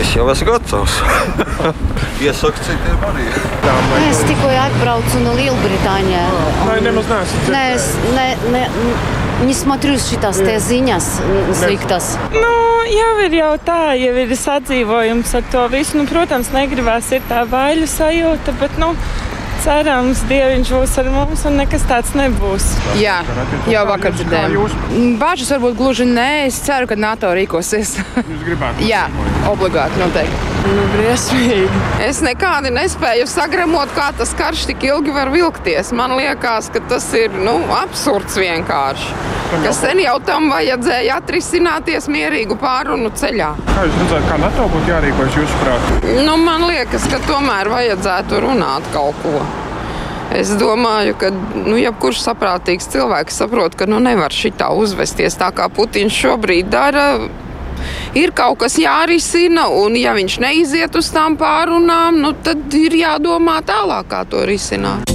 Es 0.00 0.14
jau 0.16 0.24
esmu 0.32 0.48
gatavs. 0.48 0.96
Iesaku 2.24 2.62
citiem 2.66 3.04
arī. 3.10 3.26
Es 4.08 4.22
tikko 4.26 4.50
atbraucu 4.64 5.20
no 5.24 5.34
Lielbritānijas. 5.38 6.40
Nē, 6.68 6.78
nemaz 6.86 7.10
neesmu. 7.10 7.42
Nē, 7.54 7.62
es 7.74 7.90
ne, 8.16 8.26
ne, 8.54 8.64
не 9.44 9.56
смотрю 9.56 9.98
šitās 10.00 10.40
tie 10.42 10.56
ziņas 10.62 11.10
sliktas. 11.60 12.14
Nu, 12.34 12.54
jau 12.90 13.12
ir 13.26 13.38
jau 13.40 13.52
tā, 13.66 13.82
jau 14.00 14.14
ir 14.24 14.34
sadzīvojums 14.38 15.36
ar 15.38 15.46
to 15.52 15.68
visu. 15.74 16.00
Nu, 16.00 16.08
protams, 16.10 16.50
negribās 16.54 17.12
ir 17.14 17.24
tā 17.30 17.44
baiļu 17.50 17.90
sajūta, 17.90 18.56
bet, 18.62 18.78
nu, 18.82 18.94
cerams, 19.63 20.21
Dieviņš 20.29 20.71
būs 20.75 20.93
ar 21.01 21.09
mums 21.13 21.45
un 21.49 21.59
nekas 21.59 21.85
tāds 21.89 22.13
nebūs. 22.17 22.67
Jā, 22.99 23.19
jau 23.71 23.85
vakar 23.89 24.15
dzirdējām. 24.17 25.17
Bāžas 25.21 25.53
varbūt 25.55 25.79
gluži 25.79 26.07
nē, 26.09 26.29
es 26.47 26.61
ceru, 26.65 26.89
ka 26.89 26.99
NATO 26.99 27.33
rīkosies. 27.37 27.97
Jūs 28.23 28.45
gribētu? 28.47 28.87
Jā, 28.91 29.07
obligāti 29.51 30.01
noteikti. 30.01 30.48
Nu, 30.69 30.83
briesmīgi. 30.93 31.65
Es 32.05 32.19
nekādi 32.21 32.69
nespēju 32.73 33.25
sagramot, 33.29 33.89
kā 33.95 34.11
tas 34.17 34.35
karš 34.37 34.67
tik 34.69 34.83
ilgi 34.85 35.13
var 35.15 35.31
vilkties. 35.33 35.89
Man 35.97 36.13
liekas, 36.19 36.69
ka 36.73 36.81
tas 36.91 37.07
ir 37.17 37.33
nu, 37.33 37.55
absurds 37.73 38.37
vienkārši. 38.37 39.15
Ka 39.63 39.71
sen 39.73 39.97
jau 40.03 40.19
tam 40.21 40.51
vajadzēja 40.51 41.15
atrisināties 41.23 42.05
mierīgu 42.13 42.59
pārunu 42.61 43.09
ceļā. 43.17 43.49
Kā 43.71 43.87
jūs 43.87 43.97
redzat, 44.03 44.27
kā 44.29 44.37
NATO 44.43 44.67
būtu 44.75 44.93
jārīkojas 44.93 45.39
jūsuprāt? 45.39 45.89
Nu, 46.27 46.37
man 46.43 46.67
liekas, 46.69 47.09
ka 47.09 47.17
tomēr 47.25 47.71
vajadzētu 47.73 48.43
runāt 48.45 48.93
kaut 48.93 49.17
ko. 49.25 49.41
Es 50.37 50.53
domāju, 50.61 51.15
ka 51.17 51.33
nu, 51.33 51.79
jebkurš 51.81 52.21
saprātīgs 52.21 52.91
cilvēks 52.93 53.41
saprot, 53.41 53.73
ka 53.73 53.89
nu, 53.89 53.97
nevar 54.05 54.29
šitā 54.29 54.69
uzvesties 54.77 55.39
tā, 55.41 55.49
kā 55.57 55.65
Putins 55.73 56.13
šobrīd 56.13 56.69
dara. 56.69 57.07
Ir 58.19 58.33
kaut 58.35 58.59
kas 58.63 58.77
jārisina, 58.81 59.67
un 59.69 59.97
ja 59.99 60.15
viņš 60.17 60.39
neiziet 60.43 60.95
uz 60.99 61.11
tām 61.13 61.37
pārunām, 61.39 62.21
nu, 62.23 62.33
tad 62.43 62.73
ir 62.77 62.97
jādomā 62.99 63.59
tālāk, 63.65 64.09
kā 64.09 64.25
to 64.29 64.45
risināt. 64.49 65.09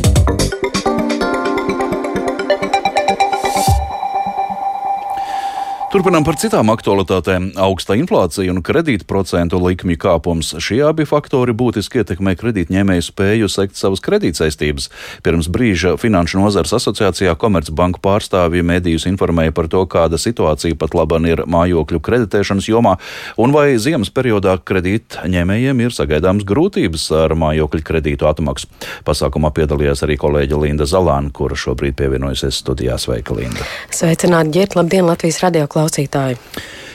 Turpinām 5.94 6.24
par 6.26 6.34
citām 6.34 6.72
aktualitātēm. 6.72 7.52
Augsta 7.62 7.94
inflācija 7.94 8.50
un 8.50 8.64
kredītprocentu 8.66 9.60
likmju 9.62 9.94
kāpums. 10.02 10.48
Šie 10.58 10.80
abi 10.82 11.04
faktori 11.06 11.52
būtiski 11.54 12.00
ietekmē 12.00 12.32
kredītņēmēju 12.40 13.04
spēju 13.06 13.46
sekt 13.46 13.78
savas 13.78 14.02
kredītsaistības. 14.02 14.88
Pirms 15.22 15.46
brīža 15.54 15.92
Finanšu 16.02 16.40
nozars 16.40 16.74
asociācijā 16.74 17.36
Komercbanku 17.38 18.02
pārstāvji 18.02 18.64
mēdījus 18.66 19.06
informēja 19.12 19.54
par 19.54 19.68
to, 19.70 19.84
kāda 19.86 20.18
situācija 20.18 20.74
pat 20.80 20.96
laban 20.98 21.28
ir 21.30 21.44
mājokļu 21.46 22.02
kreditēšanas 22.02 22.66
jomā, 22.72 22.96
un 23.38 23.54
vai 23.54 23.78
ziemas 23.78 24.10
periodā 24.10 24.56
kredītņēmējiem 24.66 25.84
ir 25.86 25.94
sagaidāmas 25.94 26.42
grūtības 26.50 27.06
ar 27.20 27.36
mājokļu 27.38 27.86
kredītu 27.86 28.26
atmaksu. 28.32 28.66
Pasākumā 29.06 29.54
piedalījās 29.54 30.02
arī 30.02 30.18
kolēģe 30.18 30.58
Linda 30.58 30.90
Zalāna, 30.90 31.30
kura 31.30 31.54
šobrīd 31.54 31.94
pievienojusies 32.02 32.58
studijā. 32.66 32.98
Sveika, 32.98 33.38
Linda! 33.38 33.70
Sveicināti, 33.94 34.56
ģirt! 34.58 34.74
Labdien, 34.82 35.06
Latvijas 35.06 35.38
radio 35.46 35.68
klausītāji! 35.70 35.84
Klausītāji. 35.85 36.41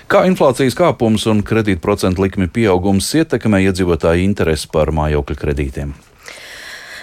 Kā 0.09 0.25
inflācijas 0.25 0.77
kāpums 0.77 1.27
un 1.29 1.43
kredītprocentu 1.45 2.25
likmi 2.25 2.49
pieaugums 2.49 3.13
ietekmē 3.13 3.61
iedzīvotāju 3.69 4.25
interesi 4.25 4.69
par 4.73 4.89
mājokļu 4.89 5.37
kredītiem? 5.37 5.93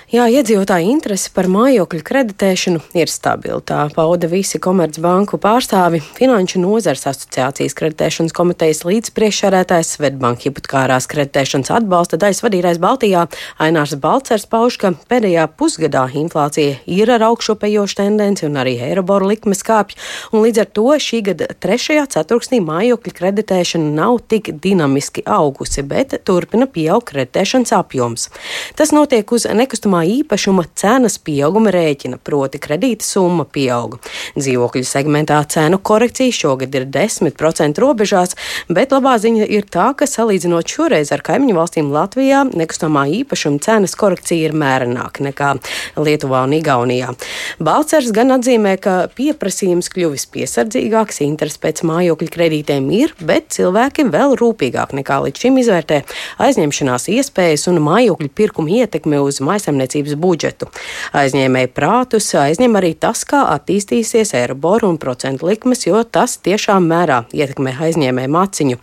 Jā, 0.06 0.28
iedzīvotāju 0.30 0.86
interese 0.86 1.32
par 1.34 1.48
mājokļu 1.50 2.04
kreditēšanu 2.06 2.78
ir 2.94 3.10
stabila. 3.10 3.58
Tā 3.58 3.88
pauda 3.90 4.28
visi 4.30 4.60
Komercbanku 4.62 5.34
pārstāvi, 5.42 5.98
Finanšu 6.14 6.60
nozars 6.62 7.08
asociācijas 7.10 7.74
kreditēšanas 7.74 8.34
komitejas 8.36 8.84
līdzpriekšsēdētājs, 8.86 9.90
Svetbanka 9.96 10.46
hipotekārās 10.46 11.08
kreditēšanas 11.10 11.72
atbalsta 11.74 12.20
daļas 12.22 12.42
vadītājs 12.44 12.78
Baltijā 12.84 13.24
Ainārs 13.58 13.96
Balcers 13.98 14.46
pauž, 14.46 14.76
ka 14.78 14.92
pēdējā 15.10 15.48
pusgadā 15.58 16.04
inflācija 16.22 16.78
ir 16.86 17.10
ar 17.10 17.26
augšupejošu 17.32 17.98
tendenci 17.98 18.46
un 18.46 18.62
arī 18.62 18.76
Eiroboru 18.86 19.32
likmes 19.32 19.66
kāpj, 19.66 19.98
un 20.30 20.46
līdz 20.46 20.62
ar 20.62 20.70
to 20.70 20.86
šī 21.02 21.22
gada 21.32 21.50
trešajā 21.50 22.06
ceturksnī 22.14 22.62
mājokļu 22.62 23.16
kreditēšana 23.18 23.90
nav 23.98 24.22
tik 24.30 24.54
dinamiski 24.62 25.26
augusi, 25.26 25.82
bet 25.82 26.14
turpina 26.22 26.70
pieaugt 26.70 27.10
kreditēšanas 27.10 27.74
apjoms. 27.82 28.30
Tas 28.78 28.94
notiek 28.94 29.34
uz 29.34 29.50
nekustamā 29.50 29.95
nekustamā 29.96 30.04
īpašuma 30.04 30.64
cenas 30.74 31.18
pieauguma 31.18 31.70
rēķina, 31.70 32.18
proti 32.22 32.58
kredīta 32.58 33.04
summa 33.04 33.44
pieauga. 33.44 33.98
Dzīvokļu 34.36 34.84
segmentā 34.84 35.42
cenu 35.48 35.78
korekcija 35.78 36.32
šogad 36.32 36.74
ir 36.74 36.86
10% 36.86 37.78
robežās, 37.78 38.36
bet 38.68 38.92
labā 38.92 39.16
ziņa 39.18 39.46
ir 39.48 39.64
tā, 39.64 39.94
ka 39.96 40.06
salīdzinot 40.06 40.66
šoreiz 40.66 41.12
ar 41.12 41.22
kaimiņu 41.22 41.56
valstīm 41.56 41.92
Latvijā, 41.92 42.44
nekustamā 42.52 43.06
īpašuma 43.22 43.60
cenas 43.60 43.94
korekcija 43.96 44.50
ir 44.50 44.56
mērenāka 44.56 45.24
nekā 45.24 45.54
Lietuvā 45.96 46.44
un 46.44 46.56
Igaunijā. 46.56 47.14
Balcers 47.58 48.12
gan 48.12 48.34
atzīmē, 48.36 48.76
ka 48.80 49.08
pieprasījums 49.16 49.90
kļuvis 49.92 50.26
piesardzīgāks, 50.34 51.22
interesi 51.24 51.62
pēc 51.62 51.84
mājokļu 51.86 52.30
kredītiem 52.32 52.90
ir, 52.92 53.14
bet 53.20 53.52
cilvēki 53.56 54.08
vēl 54.12 54.36
rūpīgāk 54.40 54.96
nekā 55.00 55.20
līdz 55.26 55.46
šim 55.46 55.60
izvērtē 55.62 56.02
aizņemšanās 56.42 57.08
iespējas 57.16 57.68
un 57.70 57.80
mājokļu 57.86 58.32
pirkuma 58.36 58.82
ietekmi 58.82 59.20
uz 59.22 59.40
maisemniecību 59.44 59.85
lauksaimniecības 59.86 60.16
budžetu. 60.18 60.68
Aizņēmēju 61.14 61.70
prātus 61.74 62.34
aizņem 62.34 62.76
arī 62.76 62.94
tas, 62.98 63.24
kā 63.24 63.46
attīstīsies 63.54 64.34
eiriboru 64.34 64.90
un 64.90 64.98
procentu 64.98 65.46
likmes, 65.46 65.86
jo 65.86 66.02
tas 66.04 66.38
tiešām 66.38 66.86
mērā 66.86 67.24
ietekmē 67.32 67.76
aizņēmēju 67.80 68.30
maciņu. 68.30 68.78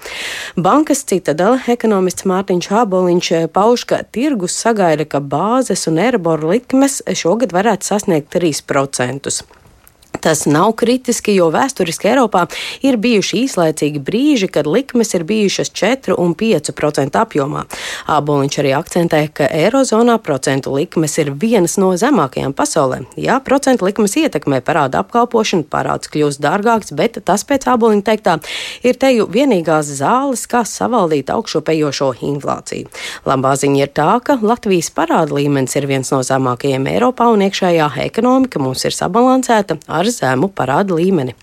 Bankas 0.55 1.03
citadela 1.05 1.59
ekonomists 1.67 2.25
Mārtiņš 2.25 2.69
Āboliņš 2.71 3.49
pauž, 3.53 3.85
ka 3.85 4.03
tirgus 4.03 4.55
sagaida, 4.55 5.05
ka 5.05 5.19
bāzes 5.19 5.87
un 5.87 5.99
eiriboru 5.99 6.53
likmes 6.53 7.01
šogad 7.13 7.53
varētu 7.53 7.93
sasniegt 7.93 8.33
3%. 8.33 9.62
Tas 10.21 10.45
nav 10.45 10.71
kritiski, 10.79 11.33
jo 11.35 11.49
vēsturiski 11.51 12.07
Eiropā 12.13 12.45
ir 12.85 12.95
bijuši 13.01 13.41
īslaicīgi 13.43 13.99
brīži, 14.03 14.47
kad 14.47 14.67
likmes 14.69 15.13
ir 15.17 15.25
bijušas 15.27 15.71
4 15.75 16.15
un 16.17 16.35
5% 16.37 17.19
apjomā. 17.19 17.65
Āboliņš 18.07 18.59
arī 18.61 18.71
akcentē, 18.77 19.23
ka 19.35 19.49
Eirozonā 19.51 20.15
procentu 20.23 20.75
likmes 20.77 21.17
ir 21.19 21.33
vienas 21.41 21.75
no 21.81 21.91
zemākajām 21.99 22.53
pasaulē. 22.55 23.01
Jā, 23.19 23.39
procentu 23.43 23.87
likmes 23.89 24.15
ietekmē 24.21 24.61
parāda 24.63 25.01
apkalpošanu, 25.03 25.67
parāds 25.67 26.11
kļūst 26.13 26.41
dārgāks, 26.43 26.93
bet 26.95 27.19
tas 27.25 27.43
pēc 27.49 27.67
Āboliņa 27.73 28.07
teiktā 28.07 28.37
ir 28.87 28.99
teju 28.99 29.27
vienīgās 29.33 29.91
zāles, 29.99 30.45
kā 30.47 30.63
savaldīt 30.67 31.33
augšupejošo 31.33 32.13
inflāciju. 32.29 32.87
Labā 33.27 33.55
ziņa 33.59 33.83
ir 33.83 33.91
tā, 33.97 34.09
ka 34.23 34.37
Latvijas 34.41 34.91
parāda 34.95 35.35
līmenis 35.35 35.75
ir 35.79 35.89
viens 35.89 36.13
no 36.15 36.21
zemākajiem 36.23 36.87
Eiropā 36.93 37.27
un 37.33 37.43
iekšējā 37.49 37.91
ekonomika 38.05 38.61
mums 38.63 38.85
ir 38.87 38.95
sabalansēta 38.95 39.81
ar 40.03 40.11
zemu 40.11 40.51
parādu 40.53 40.99
līmeni. 40.99 41.37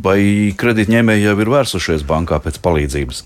Vai 0.00 0.20
kredītņēmēji 0.56 1.26
jau 1.26 1.34
ir 1.42 1.50
vērsušies 1.52 2.04
bankā 2.08 2.38
pēc 2.40 2.56
palīdzības? 2.64 3.18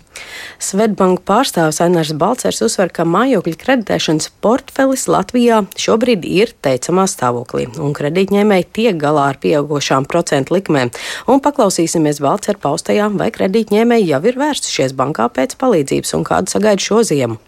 Svetbanka 0.62 1.22
pārstāvis 1.28 1.78
Ainars 1.84 2.10
Balcers 2.18 2.58
uzsver, 2.66 2.90
ka 2.94 3.06
mājokļu 3.06 3.54
kreditēšanas 3.60 4.32
portfelis 4.42 5.06
Latvijā 5.10 5.60
šobrīd 5.78 6.26
ir 6.26 6.50
teicamā 6.66 7.06
stāvoklī, 7.10 7.68
un 7.78 7.94
kredītņēmēji 7.94 8.68
tiek 8.74 8.98
galā 8.98 9.28
ar 9.30 9.40
pieaugušām 9.42 10.08
procentu 10.10 10.56
likmēm. 10.56 10.90
Un 11.30 11.42
paklausīsimies 11.44 12.22
Balcer 12.24 12.58
paustajā, 12.58 13.10
vai 13.14 13.30
kredītņēmēji 13.34 14.10
jau 14.10 14.22
ir 14.26 14.40
vērsušies 14.42 14.96
bankā 14.98 15.28
pēc 15.34 15.54
palīdzības 15.60 16.16
un 16.18 16.26
kādu 16.26 16.56
sagaida 16.56 16.82
šo 16.82 17.04
ziemu. 17.06 17.38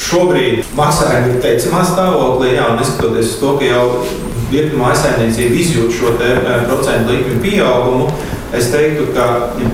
Šobrīd 0.00 0.64
maksājumi 0.74 1.36
ir 1.36 1.42
teicamā 1.44 1.84
stāvoklī, 1.86 2.56
jā, 2.56 2.72
neskatoties 2.78 3.36
uz 3.36 3.36
to, 3.42 3.52
ka 3.60 3.68
jau 3.68 3.84
virkni 4.54 4.80
mājsaimniecību 4.80 5.60
izjūt 5.60 5.98
šo 5.98 6.14
procentu 6.68 7.12
likmi 7.12 7.40
pieaugumu, 7.42 8.08
es 8.54 8.70
teiktu, 8.70 9.10
ka 9.16 9.24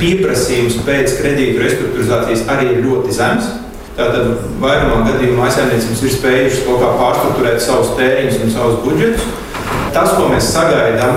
pieprasījums 0.01 0.81
pēc 0.87 1.19
kredītu 1.21 1.61
restruktūrizācijas 1.61 2.47
arī 2.51 2.73
ir 2.75 2.87
ļoti 2.87 3.13
zems. 3.21 3.53
Tātad 3.99 4.47
vairumā 4.63 5.03
gadījumā 5.05 5.45
mājsaimniecības 5.45 6.03
ir 6.07 6.13
spējušas 6.15 6.65
kaut 6.65 6.81
kā 6.81 6.91
pārstruktūrēt 6.97 7.61
savus 7.61 7.95
tēriņus 7.99 8.43
un 8.47 8.53
savus 8.55 8.83
budžetus. 8.87 9.27
Tas, 9.91 10.13
ko 10.15 10.29
mēs 10.31 10.47
sagaidām, 10.55 11.17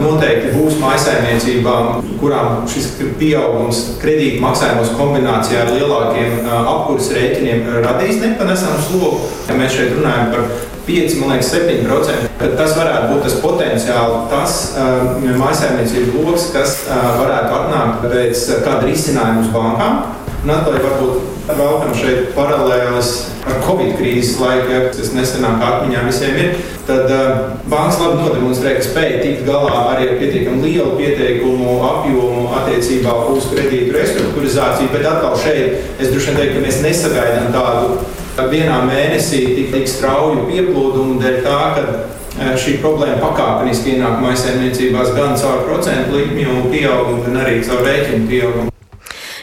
noteikti 0.00 0.54
būs 0.56 0.78
maisaimniecībām, 0.80 2.00
kurām 2.20 2.64
šis 2.72 2.88
pieaugums 3.20 3.82
kredītu 4.00 4.40
maksājumos 4.40 4.94
kombinācijā 4.96 5.66
ar 5.66 5.72
lielākiem 5.76 6.48
apkurses 6.56 7.12
rēķiniem 7.12 7.68
radīs 7.84 8.22
nepanesamu 8.24 8.80
slogu. 8.88 9.20
Ja 9.50 9.58
mēs 9.60 9.76
šeit 9.76 9.92
runājam 9.98 10.32
par 10.32 10.48
5, 10.86 11.16
man 11.20 11.32
liekas, 11.34 11.52
7%. 11.54 12.28
Tad 12.38 12.52
tas 12.58 12.74
varētu 12.78 13.12
būt 13.12 13.24
tas 13.26 13.38
potenciāli, 13.42 14.18
tas 14.30 14.58
uh, 14.78 15.16
mājsaimniecību 15.40 16.20
lokus, 16.20 16.50
kas 16.54 16.82
uh, 16.86 17.16
varētu 17.18 17.56
atnākt 17.60 18.04
pēc 18.06 18.44
uh, 18.52 18.60
kāda 18.62 18.84
risinājuma 18.86 19.42
uz 19.42 19.50
bankām. 19.54 20.04
Un 20.46 20.52
atkal 20.54 20.76
varbūt 20.78 21.32
vēlkam 21.58 21.94
šeit 21.98 22.28
paralēlis 22.36 23.10
ar 23.46 23.58
Covid 23.66 23.96
krīzes 23.98 24.36
laika, 24.38 24.80
kas 24.94 25.10
nesenāk 25.14 25.62
atmiņā 25.62 26.04
visiem 26.06 26.38
ir, 26.42 26.60
tad 26.86 27.10
uh, 27.10 27.56
bankas 27.70 27.98
labi 28.02 28.20
nodemonstrē, 28.20 28.76
ka 28.76 28.84
spēja 28.86 29.24
tikt 29.24 29.42
galā 29.46 29.80
arī 29.94 30.10
ar 30.10 30.20
pietiekami 30.20 30.68
lielu 30.68 30.94
pieteikumu 31.00 31.80
apjomu 31.88 32.46
attiecībā 32.60 33.16
uz 33.32 33.48
kredītu 33.50 33.94
restruktūrizāciju, 33.94 34.92
bet 34.94 35.10
atkal 35.10 35.34
šeit 35.42 35.98
es 35.98 36.14
droši 36.14 36.30
vien 36.30 36.40
teiktu, 36.40 36.60
ka 36.60 36.64
mēs 36.68 36.80
nesagaidām 36.86 37.50
tādu 37.54 37.98
vienā 38.44 38.82
mēnesī 38.84 39.42
tik, 39.56 39.72
tik 39.72 39.88
strauju 39.88 40.44
pieplūdumu 40.50 41.16
dēļ 41.22 41.40
tā, 41.46 41.60
ka 41.76 42.54
šī 42.60 42.78
problēma 42.82 43.16
pakāpeniski 43.22 43.96
ienāk 43.96 44.20
maisaimniecībās 44.20 45.14
gan 45.16 45.36
caur 45.40 45.64
procentu 45.64 46.20
likmju 46.20 46.68
pieaugumu, 46.68 47.24
gan 47.24 47.44
arī 47.46 47.60
caur 47.64 47.84
rēķinu 47.86 48.28
pieaugumu. 48.28 48.75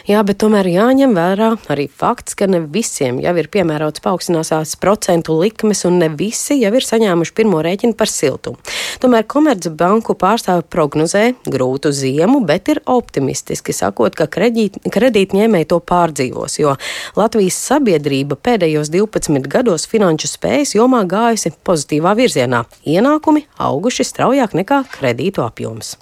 Jā, 0.04 0.18
bet 0.20 0.36
tomēr 0.42 0.66
jāņem 0.68 1.14
vērā 1.16 1.46
arī 1.72 1.86
fakts, 1.88 2.34
ka 2.36 2.44
ne 2.44 2.58
visiem 2.60 3.22
jau 3.24 3.32
ir 3.40 3.46
piemērots 3.48 4.02
paaugstināsās 4.04 4.74
procentu 4.76 5.32
likmes, 5.38 5.80
un 5.88 5.96
ne 6.02 6.10
visi 6.12 6.58
jau 6.60 6.74
ir 6.76 6.84
saņēmuši 6.84 7.32
pirmo 7.32 7.62
rēķinu 7.64 7.96
par 7.96 8.12
siltumu. 8.12 8.60
Tomēr 9.00 9.24
Komercbanku 9.24 10.12
pārstāvi 10.20 10.66
prognozē 10.68 11.24
grūtu 11.48 11.94
ziemu, 11.96 12.42
bet 12.44 12.68
ir 12.74 12.82
optimistiski 12.84 13.72
sakot, 13.72 14.12
ka 14.12 14.28
kredīt, 14.28 14.76
kredītņēmēji 14.92 15.72
to 15.72 15.80
pārdzīvos, 15.80 16.60
jo 16.60 16.76
Latvijas 17.16 17.64
sabiedrība 17.72 18.36
pēdējos 18.36 18.92
12 18.92 19.48
gados 19.48 19.88
finanšu 19.88 20.34
spējas 20.36 20.76
jomā 20.76 21.06
gājusi 21.08 21.56
pozitīvā 21.64 22.12
virzienā. 22.20 22.66
Ienākumi 22.84 23.48
auguši 23.56 24.04
straujāk 24.12 24.52
nekā 24.60 24.84
kredītu 24.98 25.48
apjoms. 25.48 25.96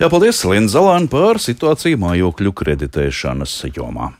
Jā, 0.00 0.08
paldies 0.08 0.44
Linda 0.48 0.72
Zalāna 0.72 1.10
par 1.10 1.40
situāciju 1.42 2.00
mājokļu 2.00 2.54
kreditēšanas 2.62 3.58
jomā. 3.74 4.12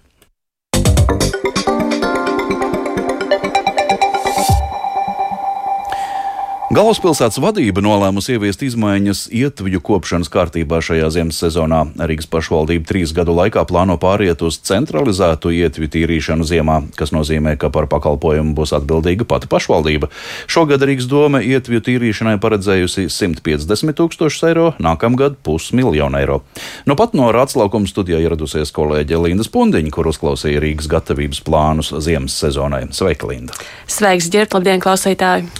Galvaspilsētas 6.70 7.40
vadība 7.42 7.82
nolēmusi 7.82 8.36
ieviest 8.36 8.60
izmaiņas 8.62 9.24
ietvju 9.34 9.80
kopšanas 9.82 10.28
kārtībā 10.30 10.78
šajā 10.86 11.08
ziemas 11.10 11.40
sezonā. 11.42 11.80
Rīgas 11.98 12.28
pašvaldība 12.30 12.86
trīs 12.86 13.10
gadu 13.10 13.34
laikā 13.34 13.64
plāno 13.66 13.96
pāriet 13.98 14.44
uz 14.46 14.60
centralizētu 14.68 15.50
ietvju 15.50 15.88
tīrīšanu 15.90 16.46
ziemā, 16.46 16.76
kas 16.94 17.10
nozīmē, 17.10 17.56
ka 17.58 17.72
par 17.74 17.88
pakalpojumu 17.90 18.54
būs 18.54 18.70
atbildīga 18.78 19.26
pati 19.26 19.50
pašvaldība. 19.50 20.12
Šogad 20.46 20.86
Rīgas 20.86 21.10
doma 21.10 21.40
ietvju 21.42 21.82
tīrīšanai 21.90 22.36
paredzējusi 22.38 23.08
150 23.16 23.98
tūkstošus 23.98 24.46
eiro, 24.52 24.68
nākamgad 24.78 25.42
pusmiljonu 25.42 26.22
eiro. 26.22 26.38
Nu 26.86 26.94
pat 26.94 27.18
no 27.18 27.32
Rātslaukuma 27.34 27.90
studijā 27.90 28.22
ieradusies 28.22 28.70
kolēģe 28.78 29.18
Linda 29.26 29.48
Spundiņa, 29.50 29.90
kur 29.98 30.12
uzklausīja 30.14 30.62
Rīgas 30.62 30.86
gatavības 30.94 31.42
plānus 31.50 31.90
ziemas 31.98 32.38
sezonai. 32.38 32.84
Sveika, 32.94 33.26
Linda! 33.34 33.58
Sveiks, 33.90 34.30
ģērt, 34.30 34.54
labdien, 34.54 34.78
klausītāji! 34.86 35.50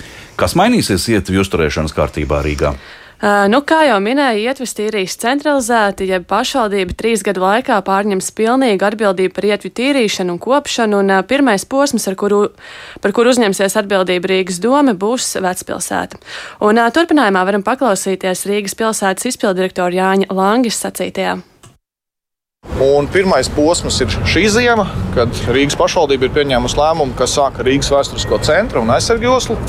Kas 0.40 0.56
mainīsies 0.56 1.04
ietvi 1.12 1.36
uzturēšanas 1.42 1.92
kārtībā 1.92 2.40
Rīgā? 2.40 2.72
Nu, 3.52 3.58
kā 3.68 3.82
jau 3.84 3.98
minēju, 4.00 4.46
ietves 4.48 4.72
tīrīs 4.72 5.18
centralizēti, 5.20 6.06
ja 6.08 6.22
pašvaldība 6.24 6.94
trīs 6.96 7.20
gadu 7.26 7.42
laikā 7.42 7.76
pārņems 7.84 8.30
pilnīgu 8.38 8.86
atbildību 8.88 9.34
par 9.36 9.46
ietvi 9.50 9.68
tīrīšanu 9.76 10.32
un 10.32 10.40
kopšanu, 10.40 11.02
un 11.02 11.12
pirmais 11.28 11.66
posms, 11.68 12.08
kuru, 12.16 12.46
par 13.04 13.12
kuru 13.12 13.34
uzņemsies 13.34 13.76
atbildība 13.82 14.32
Rīgas 14.32 14.62
doma, 14.64 14.96
būs 14.96 15.34
vecpilsēta. 15.44 16.16
Un 16.64 16.80
turpinājumā 16.96 17.44
varam 17.44 17.66
paklausīties 17.66 18.46
Rīgas 18.48 18.78
pilsētas 18.80 19.28
izpildirektora 19.34 19.92
Jāņa 20.00 20.32
Langis 20.32 20.80
sacītajā. 20.80 21.36
Un 22.80 23.08
pirmais 23.12 23.52
posms 23.52 24.00
ir 24.00 24.08
šī 24.28 24.46
zima, 24.56 24.88
kad 25.12 25.28
Rīgas 25.52 25.76
pašvaldība 25.76 26.30
ir 26.30 26.38
pieņēmusi 26.38 26.80
lēmumu, 26.80 27.16
ka 27.20 27.28
sāka 27.28 27.68
Rīgas 27.68 27.92
vēsturisko 27.92 28.40
centru 28.48 28.80
un 28.80 28.96
aizsargjoslu. 28.96 29.60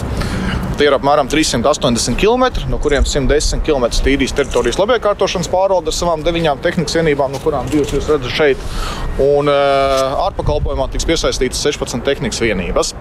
Tie 0.82 0.88
ir 0.90 0.96
apmēram 0.96 1.28
380 1.30 2.16
km, 2.18 2.64
no 2.72 2.80
kuriem 2.82 3.04
110 3.06 3.62
km 3.62 3.84
tīrīs 4.02 4.32
teritorijas 4.34 4.80
labiekārtošanas 4.82 5.52
pārvalde 5.54 5.92
ar 5.92 5.94
savām 5.94 6.24
deviņām 6.26 6.58
tehnikas 6.64 6.98
vienībām, 6.98 7.36
no 7.36 7.42
kurām 7.44 7.70
divas 7.70 7.94
jūs 7.94 8.10
redzat 8.10 8.34
šeit. 8.34 8.64
Un 9.22 9.52
ārpakalpojumā 9.54 10.90
tiks 10.90 11.06
piesaistītas 11.06 11.62
16 11.70 12.02
tehnikas 12.08 12.42
vienības 12.42 12.96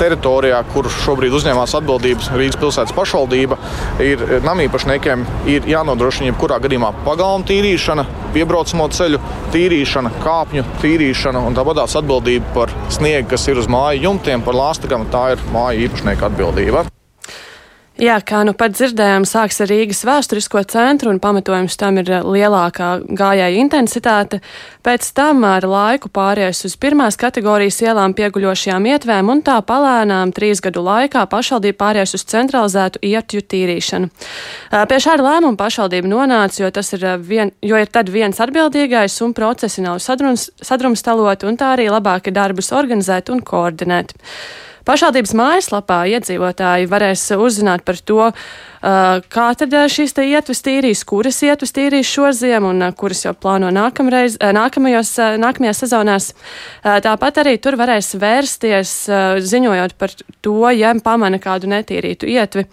teritorijā, 0.00 0.62
kur 0.72 0.88
šobrīd 1.04 1.36
uzņēmās 1.36 1.76
atbildības 1.76 2.32
Rīgas 2.32 2.62
pilsētas 2.64 2.96
pašvaldība, 2.96 3.60
ir 4.08 4.24
namīpašniekiem 4.48 5.28
ir 5.52 5.68
jānodrošina 5.68 6.30
jebkurā 6.30 6.62
gadījumā 6.64 6.94
pagalma 7.04 7.44
tīrīšana, 7.52 8.08
piebraucamo 8.32 8.88
ceļu 8.88 9.20
tīrīšana, 9.52 10.16
kāpņu 10.24 10.64
tīrīšana 10.80 11.44
un 11.44 11.60
tāpatās 11.60 12.00
atbildība 12.00 12.54
par 12.56 12.72
sniegu, 12.88 13.34
kas 13.34 13.50
ir 13.52 13.60
uz 13.60 13.68
māju 13.68 14.06
jumtiem, 14.08 14.48
par 14.48 14.56
lāstakām. 14.56 15.10
Tā 15.12 15.34
ir 15.34 15.50
māju 15.52 15.90
īpašnieka 15.90 16.32
atbildība. 16.32 16.88
Jā, 17.98 18.20
kā 18.22 18.44
nu 18.46 18.52
pat 18.54 18.76
dzirdējām, 18.76 19.24
sāks 19.26 19.56
ar 19.64 19.66
Rīgas 19.72 20.04
vēsturisko 20.06 20.60
centru 20.70 21.10
un 21.10 21.16
pamatojums 21.18 21.74
tam 21.80 21.96
ir 21.98 22.06
lielākā 22.22 22.90
gājēja 23.02 23.58
intensitāte. 23.58 24.38
Pēc 24.86 25.08
tam 25.16 25.42
ar 25.42 25.66
laiku 25.66 26.06
pāries 26.14 26.60
uz 26.68 26.76
pirmās 26.78 27.18
kategorijas 27.18 27.80
ielām 27.82 28.14
pieguļošajām 28.14 28.86
ietvēm 28.92 29.32
un 29.34 29.42
tā 29.42 29.56
palēnām 29.66 30.30
trīs 30.36 30.62
gadu 30.62 30.84
laikā 30.86 31.24
pašvaldība 31.32 31.80
pāries 31.80 32.14
uz 32.14 32.22
centralizētu 32.30 33.02
ietju 33.02 33.42
tīrīšanu. 33.50 34.12
Pie 34.70 35.00
šāda 35.02 35.26
lēmuma 35.26 35.58
pašvaldība 35.58 36.12
nonāca, 36.14 36.62
jo 36.62 36.70
ir, 36.70 37.08
vien, 37.18 37.50
jo 37.66 37.82
ir 37.82 37.90
tad 37.90 38.14
viens 38.14 38.38
atbildīgais 38.46 39.18
un 39.26 39.34
procesi 39.34 39.82
nav 39.82 39.98
sadrumstaloti 39.98 41.50
un 41.50 41.58
tā 41.58 41.74
arī 41.74 41.90
labāk 41.90 42.30
ir 42.30 42.38
darbus 42.38 42.70
organizēt 42.78 43.34
un 43.34 43.42
koordinēt. 43.42 44.14
Pašvaldības 44.88 45.34
mājaslapā 45.36 45.98
iedzīvotāji 46.14 46.88
varēs 46.88 47.26
uzzināt 47.36 47.84
par 47.84 47.98
to, 48.00 48.30
kā 48.80 49.46
tad 49.58 49.74
šīs 49.92 50.14
ietves 50.22 50.62
tīrīs, 50.64 51.02
kuras 51.04 51.42
ietves 51.44 51.74
tīrīs 51.76 52.08
šoziem 52.08 52.64
un 52.70 52.86
kuras 52.96 53.24
jau 53.26 53.34
plāno 53.36 53.68
nākamreiz, 53.74 54.38
nākamajos, 54.40 55.12
nākamajās 55.42 55.82
sezonās. 55.84 56.30
Tāpat 56.84 57.42
arī 57.42 57.56
tur 57.60 57.76
varēs 57.76 58.14
vērsties, 58.16 58.94
ziņojot 59.44 59.96
par 59.98 60.14
to, 60.40 60.58
ja 60.72 60.94
pamana 61.04 61.42
kādu 61.42 61.68
netīrītu 61.68 62.30
ietvi. 62.38 62.64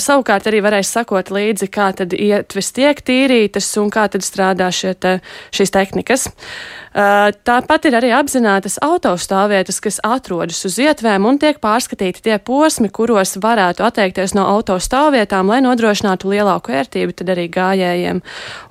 Savukārt 0.00 0.46
arī 0.48 0.62
varēs 0.64 0.92
sakot 0.94 1.32
līdzi, 1.34 1.66
kā 1.72 1.90
tad 1.96 2.14
ietves 2.14 2.70
tiek 2.76 3.00
tīrītas 3.04 3.68
un 3.82 3.90
kā 3.92 4.06
tad 4.12 4.22
strādā 4.24 4.70
te, 4.70 5.18
šīs 5.50 5.74
tehnikas. 5.74 6.28
Tāpat 6.94 7.84
ir 7.88 7.96
arī 7.98 8.12
apzinātas 8.16 8.78
autostāvvietas, 8.82 9.80
kas 9.84 10.00
atrodas 10.04 10.64
uz 10.64 10.78
ietvēm 11.08 11.24
un 11.24 11.38
tiek 11.40 11.58
pārskatīti 11.62 12.22
tie 12.22 12.36
posmi, 12.38 12.90
kuros 12.92 13.36
varētu 13.40 13.84
atteikties 13.86 14.34
no 14.36 14.44
autostāvvietām, 14.52 15.48
lai 15.48 15.60
nodrošinātu 15.64 16.28
lielāku 16.28 16.74
ērtību 16.76 17.16
tad 17.16 17.32
arī 17.32 17.48
gājējiem. 17.48 18.20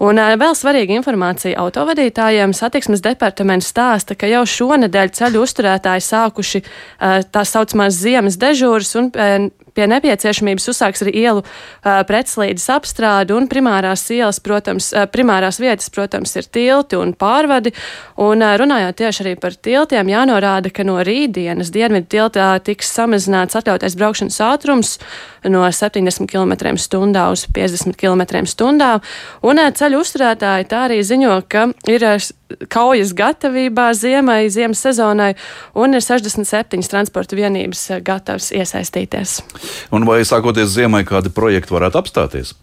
Un 0.05 0.21
vēl 0.37 0.53
svarīga 0.57 0.93
informācija 0.97 1.57
autovadītājiem. 1.57 2.53
Satiksmes 2.53 3.01
departaments 3.01 3.71
stāsta, 3.73 4.15
ka 4.15 4.29
jau 4.29 4.45
šonadēļ 4.45 5.13
ceļu 5.17 5.45
uzturētāji 5.47 6.05
sākuši 6.05 6.63
tā 7.33 7.45
saucamās 7.45 7.97
ziemas 7.97 8.37
dežūras 8.37 8.93
un 9.01 9.11
pie 9.77 9.85
nepieciešamības 9.91 10.71
uzsāks 10.71 11.05
arī 11.05 11.13
ielu 11.21 11.43
pretslīdes 12.09 12.65
apstrādi 12.73 13.35
un 13.37 13.47
primārās 13.51 14.07
ielas, 14.13 14.41
protams, 14.43 14.89
primārās 15.13 15.61
vietas, 15.61 15.91
protams, 15.93 16.33
ir 16.39 16.49
tilti 16.49 16.97
un 16.97 17.13
pārvadi. 17.17 17.73
Un 18.23 18.41
runājot 18.61 18.97
tieši 19.03 19.23
arī 19.25 19.35
par 19.41 19.57
tiltiem, 19.67 20.09
jānorāda, 20.09 20.73
ka 20.73 20.85
no 20.87 20.97
rītdienas 21.05 21.71
dienvidu 21.73 22.09
tiltā 22.27 22.59
tiks 22.63 22.89
samazināts 22.91 23.55
atļautais 23.57 23.95
braukšanas 23.97 24.39
ātrums 24.43 24.97
no 25.47 25.63
70 25.63 26.27
km/h 26.27 27.23
uz 27.31 27.45
50 27.55 27.97
km/h. 27.97 28.99
Un 29.47 29.61
ceļu 29.79 30.01
uzturētāji 30.01 30.67
tā 30.67 30.83
arī 30.87 30.99
ziņo, 31.05 31.41
ka 31.49 31.67
ir 31.87 32.05
kaujas 32.71 33.13
gatavībā 33.17 33.89
ziemai, 33.93 34.47
ziemas 34.49 34.83
sezonai, 34.83 35.33
un 35.75 35.93
ir 35.93 36.03
67 36.03 36.87
transporta 36.87 37.35
vienības 37.35 37.89
gatavas 38.03 38.51
iesaistīties. 38.55 39.41
Un 39.91 40.07
vai 40.07 40.23
sākoties 40.27 40.73
ziemai, 40.75 41.03
kādi 41.07 41.33
projekti 41.33 41.75
varētu 41.75 42.01
apstāties? 42.01 42.55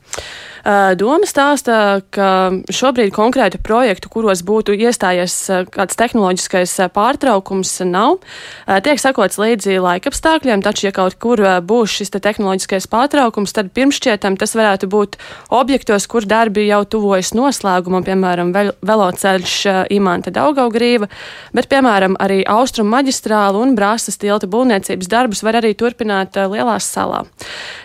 Doma 0.64 1.28
stāsta, 1.28 2.00
ka 2.08 2.28
šobrīd 2.72 3.12
konkrētu 3.12 3.58
projektu, 3.60 4.08
kuros 4.08 4.40
būtu 4.46 4.72
iestājies 4.72 5.34
kāds 5.74 5.98
tehnoloģiskais 6.00 6.72
pārtraukums, 6.94 7.72
nav. 7.84 8.22
Tiek 8.64 9.00
sakots 9.02 9.36
līdzi 9.36 9.76
laikapstākļiem, 9.84 10.62
taču, 10.64 10.86
ja 10.88 10.94
kaut 10.96 11.18
kur 11.20 11.42
būs 11.60 11.98
šis 11.98 12.14
te 12.14 12.22
tehnoloģiskais 12.24 12.88
pārtraukums, 12.88 13.52
tad 13.52 13.74
pirmšķietam 13.76 14.38
tas 14.40 14.56
varētu 14.56 14.88
būt 14.88 15.18
objektos, 15.52 16.08
kur 16.08 16.24
darbi 16.24 16.64
jau 16.70 16.80
tuvojas 16.96 17.34
noslēgumam, 17.36 18.06
piemēram, 18.08 18.54
veloceļš 18.80 19.58
Imanta 19.92 20.32
Daugaugrīva, 20.32 21.10
bet, 21.52 21.68
piemēram, 21.68 22.16
arī 22.24 22.40
Austrum 22.48 22.88
maģistrāla 22.88 23.60
un 23.60 23.76
Brāsas 23.76 24.16
tilta 24.16 24.48
būvniecības 24.48 25.12
darbus 25.12 25.44
var 25.44 25.60
arī 25.60 25.74
turpināt 25.76 26.40
Lielās 26.40 26.88
salā. 26.88 27.24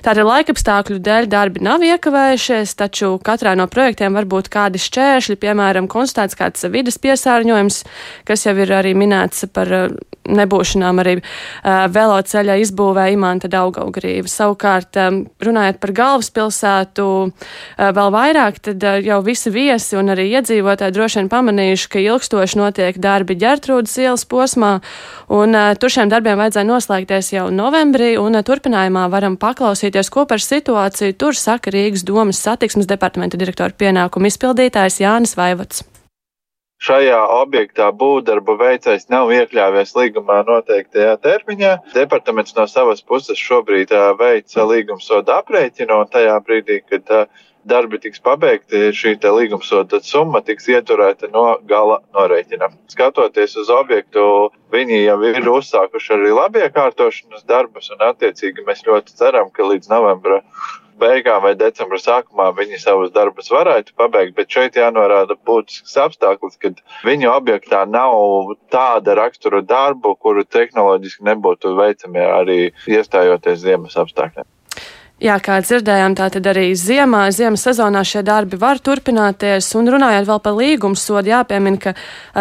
Tātad 0.06 0.24
laikapstākļu 0.24 1.04
dēļ 1.04 1.28
darbi 1.28 1.68
nav 1.68 1.84
iekavējušies, 1.84 2.69
taču 2.78 3.16
katrā 3.24 3.56
no 3.58 3.68
projektiem 3.72 4.18
var 4.18 4.28
būt 4.30 4.52
kādi 4.54 4.82
šķēršļi, 4.82 5.40
piemēram, 5.42 5.90
konstatēts 5.92 6.38
kāds 6.40 6.68
vidas 6.70 7.00
piesārņojums, 7.02 7.84
kas 8.30 8.46
jau 8.46 8.56
ir 8.60 8.74
arī 8.82 8.96
minēts 8.98 9.48
par 9.54 9.72
nebūšanām 10.30 11.02
arī 11.02 11.16
uh, 11.20 11.88
veloceļa 11.90 12.60
izbūvē 12.64 13.08
Imanta 13.16 13.50
Daugaugrīva. 13.52 14.30
Savukārt, 14.30 14.98
um, 15.02 15.22
runājot 15.42 15.80
par 15.82 15.94
galvaspilsētu, 15.98 17.06
vēl 17.80 18.12
vairāk, 18.14 18.60
tad 18.64 18.84
jau 19.06 19.20
visi 19.26 19.52
viesi 19.54 19.98
un 20.00 20.12
arī 20.14 20.28
iedzīvotāji 20.38 20.96
droši 20.96 21.20
vien 21.22 21.30
pamanījuši, 21.32 21.90
ka 21.92 22.04
ilgstoši 22.04 22.60
notiek 22.60 23.00
darbi 23.02 23.38
ģertrūdas 23.40 23.96
ielas 24.02 24.26
posmā, 24.30 24.72
un 25.34 25.58
tur 25.80 25.94
šiem 25.94 26.12
darbiem 26.12 26.40
vajadzēja 26.40 26.68
noslēgties 26.68 27.32
jau 27.36 27.48
novembrī, 27.54 28.12
un 28.22 28.38
turpinājumā 28.46 29.08
varam 29.12 29.38
paklausīties, 29.40 30.12
ko 30.14 30.26
par 30.30 30.44
situāciju 30.44 31.18
tur 31.20 31.38
saka 31.38 31.74
Rīgas 31.74 32.06
domas 32.08 32.42
satiksmes 32.60 32.90
departamenta 32.92 33.40
direktora 33.40 33.72
pienākumu 33.72 34.28
izpildītājs 34.28 35.00
Jānis 35.00 35.38
Vaivots 35.40 35.86
šajā 36.80 37.20
objektā 37.42 37.90
būvdarbu 37.92 38.56
veicējs 38.60 39.10
nav 39.12 39.32
iekļāvies 39.36 39.92
līgumā 39.98 40.40
noteiktajā 40.48 41.18
termiņā. 41.24 41.74
Departaments 41.92 42.56
no 42.56 42.64
savas 42.72 43.04
puses 43.04 43.40
šobrīd 43.40 43.92
veic 44.20 44.56
līgumsodu 44.56 45.36
aprēķinu, 45.42 46.00
un 46.00 46.12
tajā 46.14 46.38
brīdī, 46.48 46.80
kad 46.88 47.28
darbi 47.68 48.00
tiks 48.00 48.24
pabeigti, 48.24 48.90
šī 48.96 49.18
līgumsoda 49.20 50.00
summa 50.04 50.40
tiks 50.42 50.70
ieturēta 50.72 51.28
no 51.34 51.60
gala 51.68 52.00
norēķina. 52.16 52.72
Skatoties 52.96 53.58
uz 53.60 53.72
objektu, 53.76 54.24
viņi 54.72 55.04
jau 55.04 55.20
ir 55.28 55.52
uzsākuši 55.52 56.16
arī 56.16 56.36
labiekārtošanas 56.38 57.44
darbus, 57.44 57.92
un 57.92 58.08
attiecīgi 58.08 58.64
mēs 58.68 58.88
ļoti 58.88 59.20
ceram, 59.20 59.52
ka 59.52 59.68
līdz 59.68 59.92
novembra 59.92 60.40
beigām 61.02 61.42
vai 61.46 61.54
decembra 61.60 62.00
sākumā 62.02 62.50
viņi 62.58 62.80
savus 62.84 63.14
darbus 63.16 63.52
varētu 63.54 63.96
pabeigt, 64.00 64.36
bet 64.38 64.52
šeit 64.52 64.78
jānorāda 64.80 65.38
būtisks 65.48 65.98
apstākļus, 66.06 66.60
ka 66.62 66.74
viņu 67.08 67.32
objektā 67.34 67.86
nav 67.90 68.54
tāda 68.74 69.18
rakstura 69.20 69.64
darbu, 69.66 70.16
kuru 70.20 70.46
tehnoloģiski 70.46 71.28
nebūtu 71.32 71.76
veicami 71.80 72.24
arī 72.28 72.62
iestājoties 72.88 73.66
ziemas 73.66 74.00
apstākļiem. 74.00 74.48
Jā, 75.20 75.34
kā 75.44 75.58
dzirdējām, 75.60 76.14
tā 76.16 76.30
tad 76.32 76.46
arī 76.48 76.70
ziemā, 76.80 77.26
ziemas 77.36 77.66
sezonā 77.68 78.06
šie 78.08 78.22
darbi 78.24 78.56
var 78.56 78.80
turpināties. 78.80 79.68
Un 79.76 79.90
runājot 79.92 80.30
vēl 80.30 80.40
par 80.46 80.56
līgumu 80.56 80.96
sodu, 80.96 81.34
jāpiemina, 81.34 81.76
ka 81.84 81.92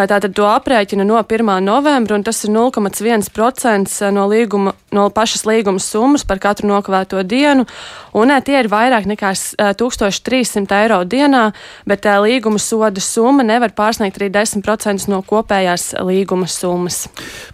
tātad 0.07 0.31
to 0.37 0.45
aprēķina 0.47 1.03
no 1.03 1.17
1. 1.19 1.49
novembra, 1.65 2.15
un 2.15 2.23
tas 2.23 2.39
ir 2.47 2.53
0,1% 2.55 4.13
no, 4.15 4.23
līguma, 4.31 4.73
no 4.95 5.09
pašas 5.11 5.43
līguma 5.49 5.83
summas 5.83 6.23
par 6.23 6.39
katru 6.39 6.71
nokavēto 6.71 7.19
dienu. 7.27 7.67
Un 8.15 8.31
tie 8.47 8.55
ir 8.61 8.71
vairāk 8.71 9.11
nekā 9.11 9.33
1300 9.75 10.79
eiro 10.79 11.03
dienā, 11.03 11.49
bet 11.83 12.07
līguma 12.07 12.63
soda 12.63 13.03
summa 13.03 13.43
nevar 13.43 13.75
pārsniegt 13.75 14.23
arī 14.23 14.31
10% 14.39 15.11
no 15.11 15.19
kopējās 15.19 15.97
līguma 15.99 16.47
summas. 16.47 17.09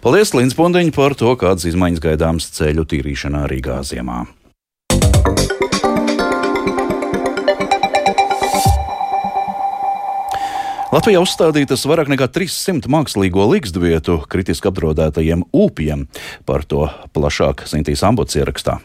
Paldies, 0.05 0.37
Līns 0.37 0.53
Pondiņš, 0.53 0.93
par 0.93 1.17
to, 1.17 1.33
kādas 1.33 1.65
izmaiņas 1.73 2.09
gaidāmas 2.11 2.53
ceļu 2.61 2.85
tīrīšanā 2.93 3.47
Rīgā 3.49 3.81
ziemā. 3.89 4.27
Latvijā 10.95 11.19
uzstādītas 11.19 11.81
vairāk 11.89 12.07
nekā 12.07 12.29
300 12.31 12.87
mākslīgo 12.87 13.43
likstuvietu 13.51 14.21
kritiski 14.31 14.69
apdraudētajiem 14.71 15.43
ūpiem. 15.51 16.05
Par 16.47 16.63
to 16.63 16.87
plašāk 17.11 17.65
Sintīs 17.67 18.05
Ambots 18.07 18.39
ierakstā. 18.39 18.79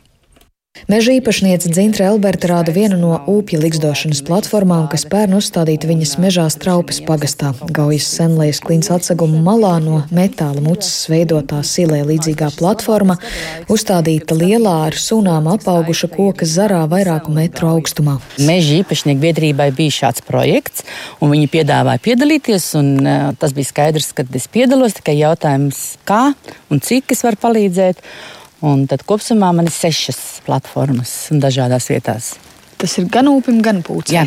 Meža 0.91 1.13
īpašniece 1.15 1.71
Dzintra 1.71 2.09
Elberta 2.11 2.49
rāda 2.51 2.73
vienu 2.75 2.97
no 2.99 3.17
ūpja 3.31 3.61
likstošanas 3.63 4.25
platformām, 4.27 4.89
kas 4.91 5.05
pērn 5.11 5.37
uzstādīta 5.39 5.87
viņas 5.87 6.17
mežā 6.23 6.45
straupes 6.51 7.01
pagastā. 7.07 7.53
Gaujas 7.75 8.09
senlējas 8.17 8.59
klints 8.65 8.91
atseguma 8.95 9.39
malā 9.45 9.77
no 9.83 10.01
metāla 10.15 10.63
mucas 10.65 10.91
veidotā 11.11 11.61
silē 11.67 12.01
līdzīgā 12.09 12.53
platforma, 12.57 13.19
uzstādīta 13.71 14.39
lielā 14.39 14.77
ar 14.89 14.99
sunām 14.99 15.51
apauguša 15.53 16.11
koka 16.15 16.49
zarā 16.49 16.81
vairāku 16.91 17.35
metru 17.35 17.71
augstumā. 17.75 18.17
Meža 18.39 18.81
īpašnieku 18.81 19.27
biedrībai 19.27 19.71
bija 19.77 19.99
šāds 20.01 20.27
projekts, 20.27 20.87
un 21.23 21.35
viņi 21.35 21.53
piedāvāja 21.55 22.03
piedalīties, 22.09 22.73
un 22.83 22.93
uh, 23.05 23.31
tas 23.39 23.55
bija 23.55 23.71
skaidrs, 23.71 24.11
ka 24.15 24.27
es 24.27 24.51
piedalos, 24.51 24.99
tikai 24.99 25.21
jautājums, 25.21 26.01
kā 26.09 26.29
un 26.71 26.83
cik 26.83 27.15
es 27.15 27.27
varu 27.27 27.43
palīdzēt. 27.47 28.07
Un 28.67 28.85
tad 28.91 29.07
kopumā 29.09 29.55
man 29.57 29.71
ir 29.71 29.73
sešas 29.73 30.43
platformas 30.45 31.31
dažādās 31.33 31.89
vietās. 31.89 32.35
Tas 32.81 32.99
ir 33.01 33.09
gan 33.13 33.29
upim, 33.33 33.63
gan 33.65 33.81
pūcei. 33.85 34.19
Jā, 34.19 34.27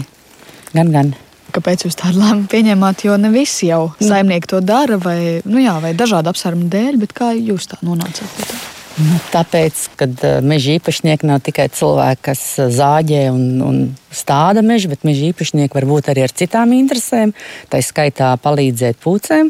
gan, 0.73 0.89
gan. 0.93 1.13
Kāpēc 1.53 1.85
jūs 1.85 1.97
tādu 1.99 2.17
lēmumu 2.17 2.49
pieņēmāt? 2.49 3.03
Jo 3.05 3.17
ne 3.21 3.29
visi 3.33 3.69
jau 3.69 3.91
nu. 3.91 4.07
saimnieki 4.07 4.49
to 4.49 4.61
dara, 4.65 4.97
vai, 5.01 5.41
nu 5.45 5.61
jā, 5.61 5.75
vai 5.83 5.93
dažādu 5.97 6.31
apsvērumu 6.31 6.65
dēļ, 6.73 6.97
bet 7.03 7.13
kā 7.13 7.29
jūs 7.37 7.69
tā 7.69 7.77
nonācāt 7.85 8.25
pie 8.37 8.47
tā? 8.49 8.61
Nu, 8.93 9.17
tāpēc, 9.33 9.79
ka 9.97 10.05
uh, 10.05 10.37
meža 10.45 10.75
īpašnieki 10.77 11.25
nav 11.25 11.41
tikai 11.45 11.65
cilvēki, 11.73 12.21
kas 12.29 12.41
uh, 12.61 12.69
zāģē 12.73 13.23
un, 13.33 13.45
un 13.65 13.79
stāda 14.13 14.61
mežu, 14.65 14.91
bet 14.91 15.05
meža 15.05 15.31
īpašnieki 15.31 15.77
var 15.77 15.87
būt 15.89 16.11
arī 16.13 16.25
ar 16.27 16.33
citām 16.33 16.75
interesēm. 16.77 17.33
Tā 17.73 17.81
skaitā 17.81 18.35
palīdzēt 18.41 19.01
pūcēm 19.01 19.49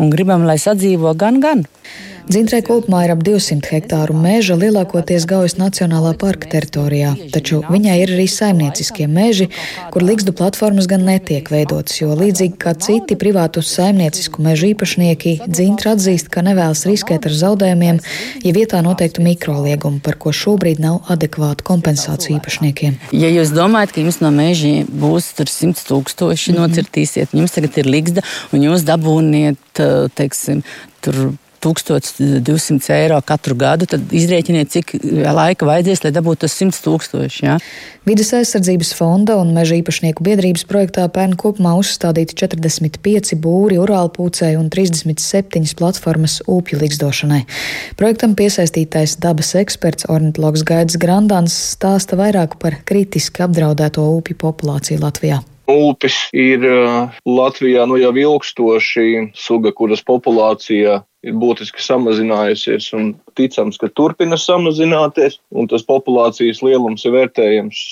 un 0.00 0.12
gribam, 0.12 0.44
lai 0.48 0.58
sadzīvo 0.60 1.14
gan, 1.20 1.40
gan. 1.40 1.64
Dzintrē 2.30 2.60
kopumā 2.62 3.00
ir 3.02 3.10
ap 3.10 3.24
200 3.26 3.66
hektāru 3.74 4.14
meža, 4.14 4.54
lielākoties 4.54 5.24
Gaujas 5.26 5.56
Nacionālā 5.58 6.12
parka 6.14 6.46
teritorijā, 6.52 7.16
taču 7.34 7.58
viņai 7.66 7.96
ir 8.04 8.12
arī 8.14 8.26
saimnieciskie 8.30 9.08
meži, 9.10 9.48
kur 9.90 10.04
likstu 10.06 10.30
platformas 10.38 10.86
gan 10.86 11.02
netiek 11.08 11.50
veidotas, 11.50 11.96
jo 11.98 12.14
līdzīgi 12.14 12.54
kā 12.62 12.76
citi 12.78 13.16
privātu 13.18 13.64
saimniecisku 13.66 14.44
mežu 14.46 14.68
īpašnieki, 14.68 15.32
Dzintra 15.50 15.96
atzīst, 15.96 16.30
ka 16.30 16.46
nevēlas 16.46 16.84
riskēt 16.86 17.26
ar 17.26 17.34
zaudējumiem, 17.40 17.98
ja 18.46 18.54
vietā 18.54 18.84
noteiktu 18.86 19.26
mikroliegumu, 19.26 19.98
par 19.98 20.14
ko 20.22 20.30
šobrīd 20.30 20.78
nav 20.86 21.10
adekvātu 21.10 21.66
kompensāciju 21.66 22.38
īpašniekiem. 22.38 23.02
Ja 23.10 23.34
jūs 23.34 23.50
domājat, 23.58 23.96
ka 23.98 24.06
jums 24.06 24.22
no 24.22 24.30
meža 24.30 24.86
būs 24.86 25.32
100 25.34 25.82
tūkstoši, 25.90 26.54
mm 26.54 26.56
-hmm. 26.56 26.62
nocirtīsiet, 26.62 27.34
jums 27.34 27.58
tagad 27.58 27.82
ir 27.82 27.90
liksta 27.90 28.22
un 28.54 28.70
jūs 28.70 28.86
dabūniet, 28.86 29.86
teiksim, 30.14 30.62
tur 31.02 31.24
1200 31.60 32.94
eiro 32.96 33.18
katru 33.26 33.56
gadu, 33.58 33.88
tad 33.90 34.12
izrēķiniet, 34.16 34.70
cik 34.72 34.94
laika 35.36 35.68
vajadzēs, 35.68 36.04
lai 36.04 36.12
dabūtu 36.16 36.46
tos 36.46 36.56
100 36.56 36.80
tūkstoši. 36.84 37.44
Ja? 37.44 37.58
Vides 38.08 38.32
aizsardzības 38.36 38.94
fonda 38.96 39.36
un 39.40 39.52
meža 39.56 39.76
īpašnieku 39.76 40.24
biedrības 40.24 40.64
projektā 40.68 41.04
pērn 41.12 41.36
kopumā 41.40 41.74
uzstādīti 41.80 42.38
45 42.40 43.36
būri 43.44 43.76
urālpūcei 43.82 44.54
un 44.58 44.70
37 44.72 45.76
platformas 45.78 46.38
ūpju 46.48 46.80
likstošanai. 46.80 47.42
Projektam 48.00 48.34
piesaistītais 48.38 49.18
dabas 49.20 49.52
eksperts 49.60 50.08
ornitologs 50.08 50.64
Gaidis 50.66 50.96
Grandāns 51.00 51.56
stāsta 51.76 52.16
vairāk 52.20 52.56
par 52.62 52.80
kritiski 52.88 53.44
apdraudēto 53.44 54.06
ūpju 54.16 54.40
populāciju 54.40 55.04
Latvijā. 55.04 55.42
Upes 55.70 56.16
ir 56.34 56.64
uh, 56.66 57.12
Latvijā 57.28 57.84
nu 57.86 57.98
jau 58.00 58.10
ilgstoši 58.16 59.30
suga, 59.38 59.70
kuras 59.76 60.02
populācija 60.02 61.02
ir 61.26 61.36
būtiski 61.40 61.82
samazinājusies 61.84 62.90
un 62.96 63.12
ticams, 63.38 63.78
ka 63.80 63.90
turpina 63.92 64.38
samazināties. 64.40 65.38
Tas 65.72 65.86
populācijas 65.88 66.62
lielums 66.64 67.04
ir 67.04 67.16
vērtējams 67.16 67.82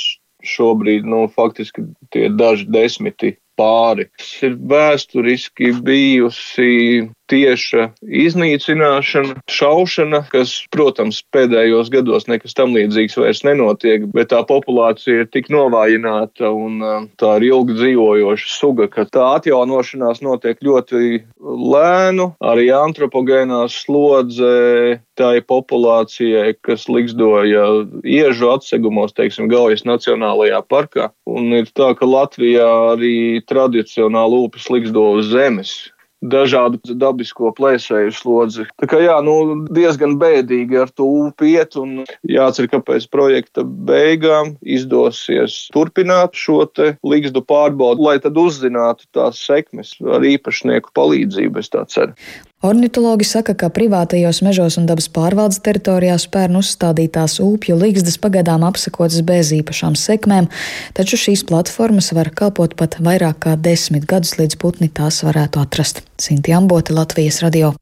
šobrīd, 0.48 1.06
nu, 1.08 1.26
faktiski 1.34 1.84
tie 2.14 2.28
daži 2.30 2.68
desmiti 2.70 3.34
pāri. 3.58 4.06
Tas 4.18 4.34
ir 4.46 4.58
vēsturiski 4.70 5.72
bijusi 5.84 7.08
tieša 7.30 7.88
iznīcināšana, 8.02 9.38
šaušana, 9.50 10.22
kas, 10.32 10.54
protams, 10.74 11.20
pēdējos 11.34 11.90
gados 11.92 12.28
nekas 12.30 12.56
tam 12.58 12.74
līdzīgs 12.76 13.18
vairs 13.20 13.44
nenotiek, 13.46 14.06
bet 14.14 14.32
tā 14.32 14.42
populācija 14.48 15.24
ir 15.24 15.30
tik 15.32 15.50
novājināta 15.52 16.50
un 16.52 16.80
tā 17.20 17.34
ir 17.38 17.48
ilgi 17.50 17.78
dzīvojoša 17.78 18.52
suga, 18.52 18.88
ka 18.92 19.06
tā 19.08 19.26
atjaunošanās 19.38 20.22
notiek 20.24 20.60
ļoti 20.64 21.22
lēnu, 21.38 22.30
arī 22.44 22.68
antropogēnā 22.74 23.64
slodze 23.72 25.00
tai 25.18 25.40
populācijai, 25.42 26.54
kas 26.62 26.86
likstoja 26.90 27.66
iežu 28.06 28.52
atsegumos, 28.54 29.14
teiksim, 29.16 29.50
Gaujas 29.50 29.84
Nacionālajā 29.88 30.62
parkā. 30.70 31.10
Un 31.28 31.50
ir 31.58 31.70
tā, 31.74 31.90
ka 31.98 32.06
Latvijā 32.06 32.68
arī 32.94 33.42
tradicionāli 33.48 34.44
upes 34.46 34.68
liksto 34.70 35.08
uz 35.18 35.32
zemes 35.32 35.78
dažādu 36.22 36.80
dabisko 36.98 37.52
plēsēju 37.56 38.12
slodzi. 38.14 38.66
Tā 38.80 38.88
kā 38.90 39.00
jā, 39.02 39.16
nu, 39.24 39.64
diezgan 39.74 40.16
bēdīgi 40.20 40.80
ar 40.82 40.90
to 40.90 41.06
upiet, 41.28 41.76
un 41.78 42.04
jācer, 42.26 42.68
ka 42.70 42.82
pēc 42.84 43.08
projekta 43.12 43.64
beigām 43.64 44.56
izdosies 44.62 45.68
turpināt 45.74 46.38
šo 46.38 46.64
te 46.66 46.94
līgstu 47.06 47.42
pārbaudu, 47.46 48.08
lai 48.10 48.18
tad 48.22 48.38
uzzinātu 48.38 49.08
tās 49.14 49.40
sekmes 49.44 49.96
ar 50.02 50.26
īpašnieku 50.26 50.94
palīdzību, 50.96 51.62
es 51.62 51.72
tā 51.74 51.84
ceru. 51.90 52.16
Ornitologi 52.58 53.22
saka, 53.22 53.54
ka 53.54 53.68
privātajos 53.70 54.40
mežos 54.42 54.80
un 54.80 54.88
dabas 54.88 55.06
pārvaldes 55.14 55.60
teritorijās 55.62 56.24
pērn 56.32 56.58
uzstādītās 56.58 57.36
upju 57.44 57.76
līgstas 57.78 58.18
pagaidām 58.18 58.66
apsakotas 58.66 59.22
bez 59.22 59.52
īpašām 59.54 59.94
sekmēm, 59.94 60.50
taču 60.98 61.20
šīs 61.22 61.46
platformas 61.46 62.10
var 62.18 62.32
kalpot 62.34 62.74
pat 62.74 62.98
vairāk 62.98 63.38
kā 63.46 63.54
desmit 63.54 64.10
gadus, 64.10 64.34
līdz 64.42 64.58
putni 64.58 64.90
tās 64.90 65.22
varētu 65.22 65.62
atrast. 65.62 66.02
Sinti 66.18 66.56
Amboti, 66.58 66.98
Latvijas 66.98 67.44
radio. 67.46 67.76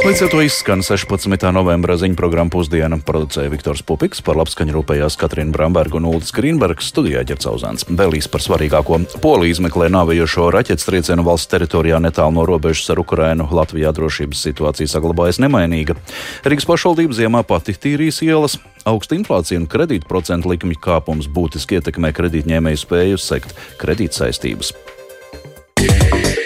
Līdz 0.00 0.22
ar 0.24 0.30
to 0.32 0.38
izskan 0.40 0.80
16. 0.80 1.42
novembra 1.52 1.92
ziņu 2.00 2.16
programma 2.16 2.48
pusdiena. 2.48 2.96
Producēja 3.04 3.50
Viktors 3.52 3.82
Pupiks, 3.84 4.22
par 4.24 4.38
labskaņu 4.40 4.72
rūpējās 4.78 5.18
Katrīna 5.20 5.52
Bramberga 5.52 5.98
un 5.98 6.06
Ulris 6.08 6.32
Grīnbergs, 6.32 6.88
studijā 6.88 7.20
ķercauzāns. 7.28 7.84
Vēlīs 7.84 8.30
par 8.32 8.40
svarīgāko. 8.40 8.96
Polija 9.20 9.58
izmeklē 9.58 9.90
nāvējošo 9.92 10.48
raķetes 10.56 10.88
triecienu 10.88 11.26
valsts 11.28 11.52
teritorijā 11.52 12.00
netālu 12.00 12.38
no 12.38 12.46
robežas 12.48 12.88
ar 12.94 13.04
Ukrainu. 13.04 13.44
Latvijā 13.52 13.92
drošības 13.92 14.46
situācija 14.48 14.88
saglabājas 14.88 15.42
nemainīga. 15.44 15.98
Rīgas 16.48 16.68
pašvaldība 16.70 17.20
ziemā 17.20 17.44
pati 17.44 17.76
tīrīs 17.76 18.24
ielas. 18.24 18.56
Augsta 18.88 19.20
inflācija 19.20 19.60
un 19.60 19.68
kredītprocentu 19.68 20.54
likmju 20.54 20.80
kāpums 20.80 21.28
būtiski 21.28 21.76
ietekmē 21.76 22.16
kredītņēmēju 22.16 22.86
spēju 22.88 23.20
sekt 23.20 23.52
kredītsaistības. 23.84 24.72
Yeah. 25.80 26.39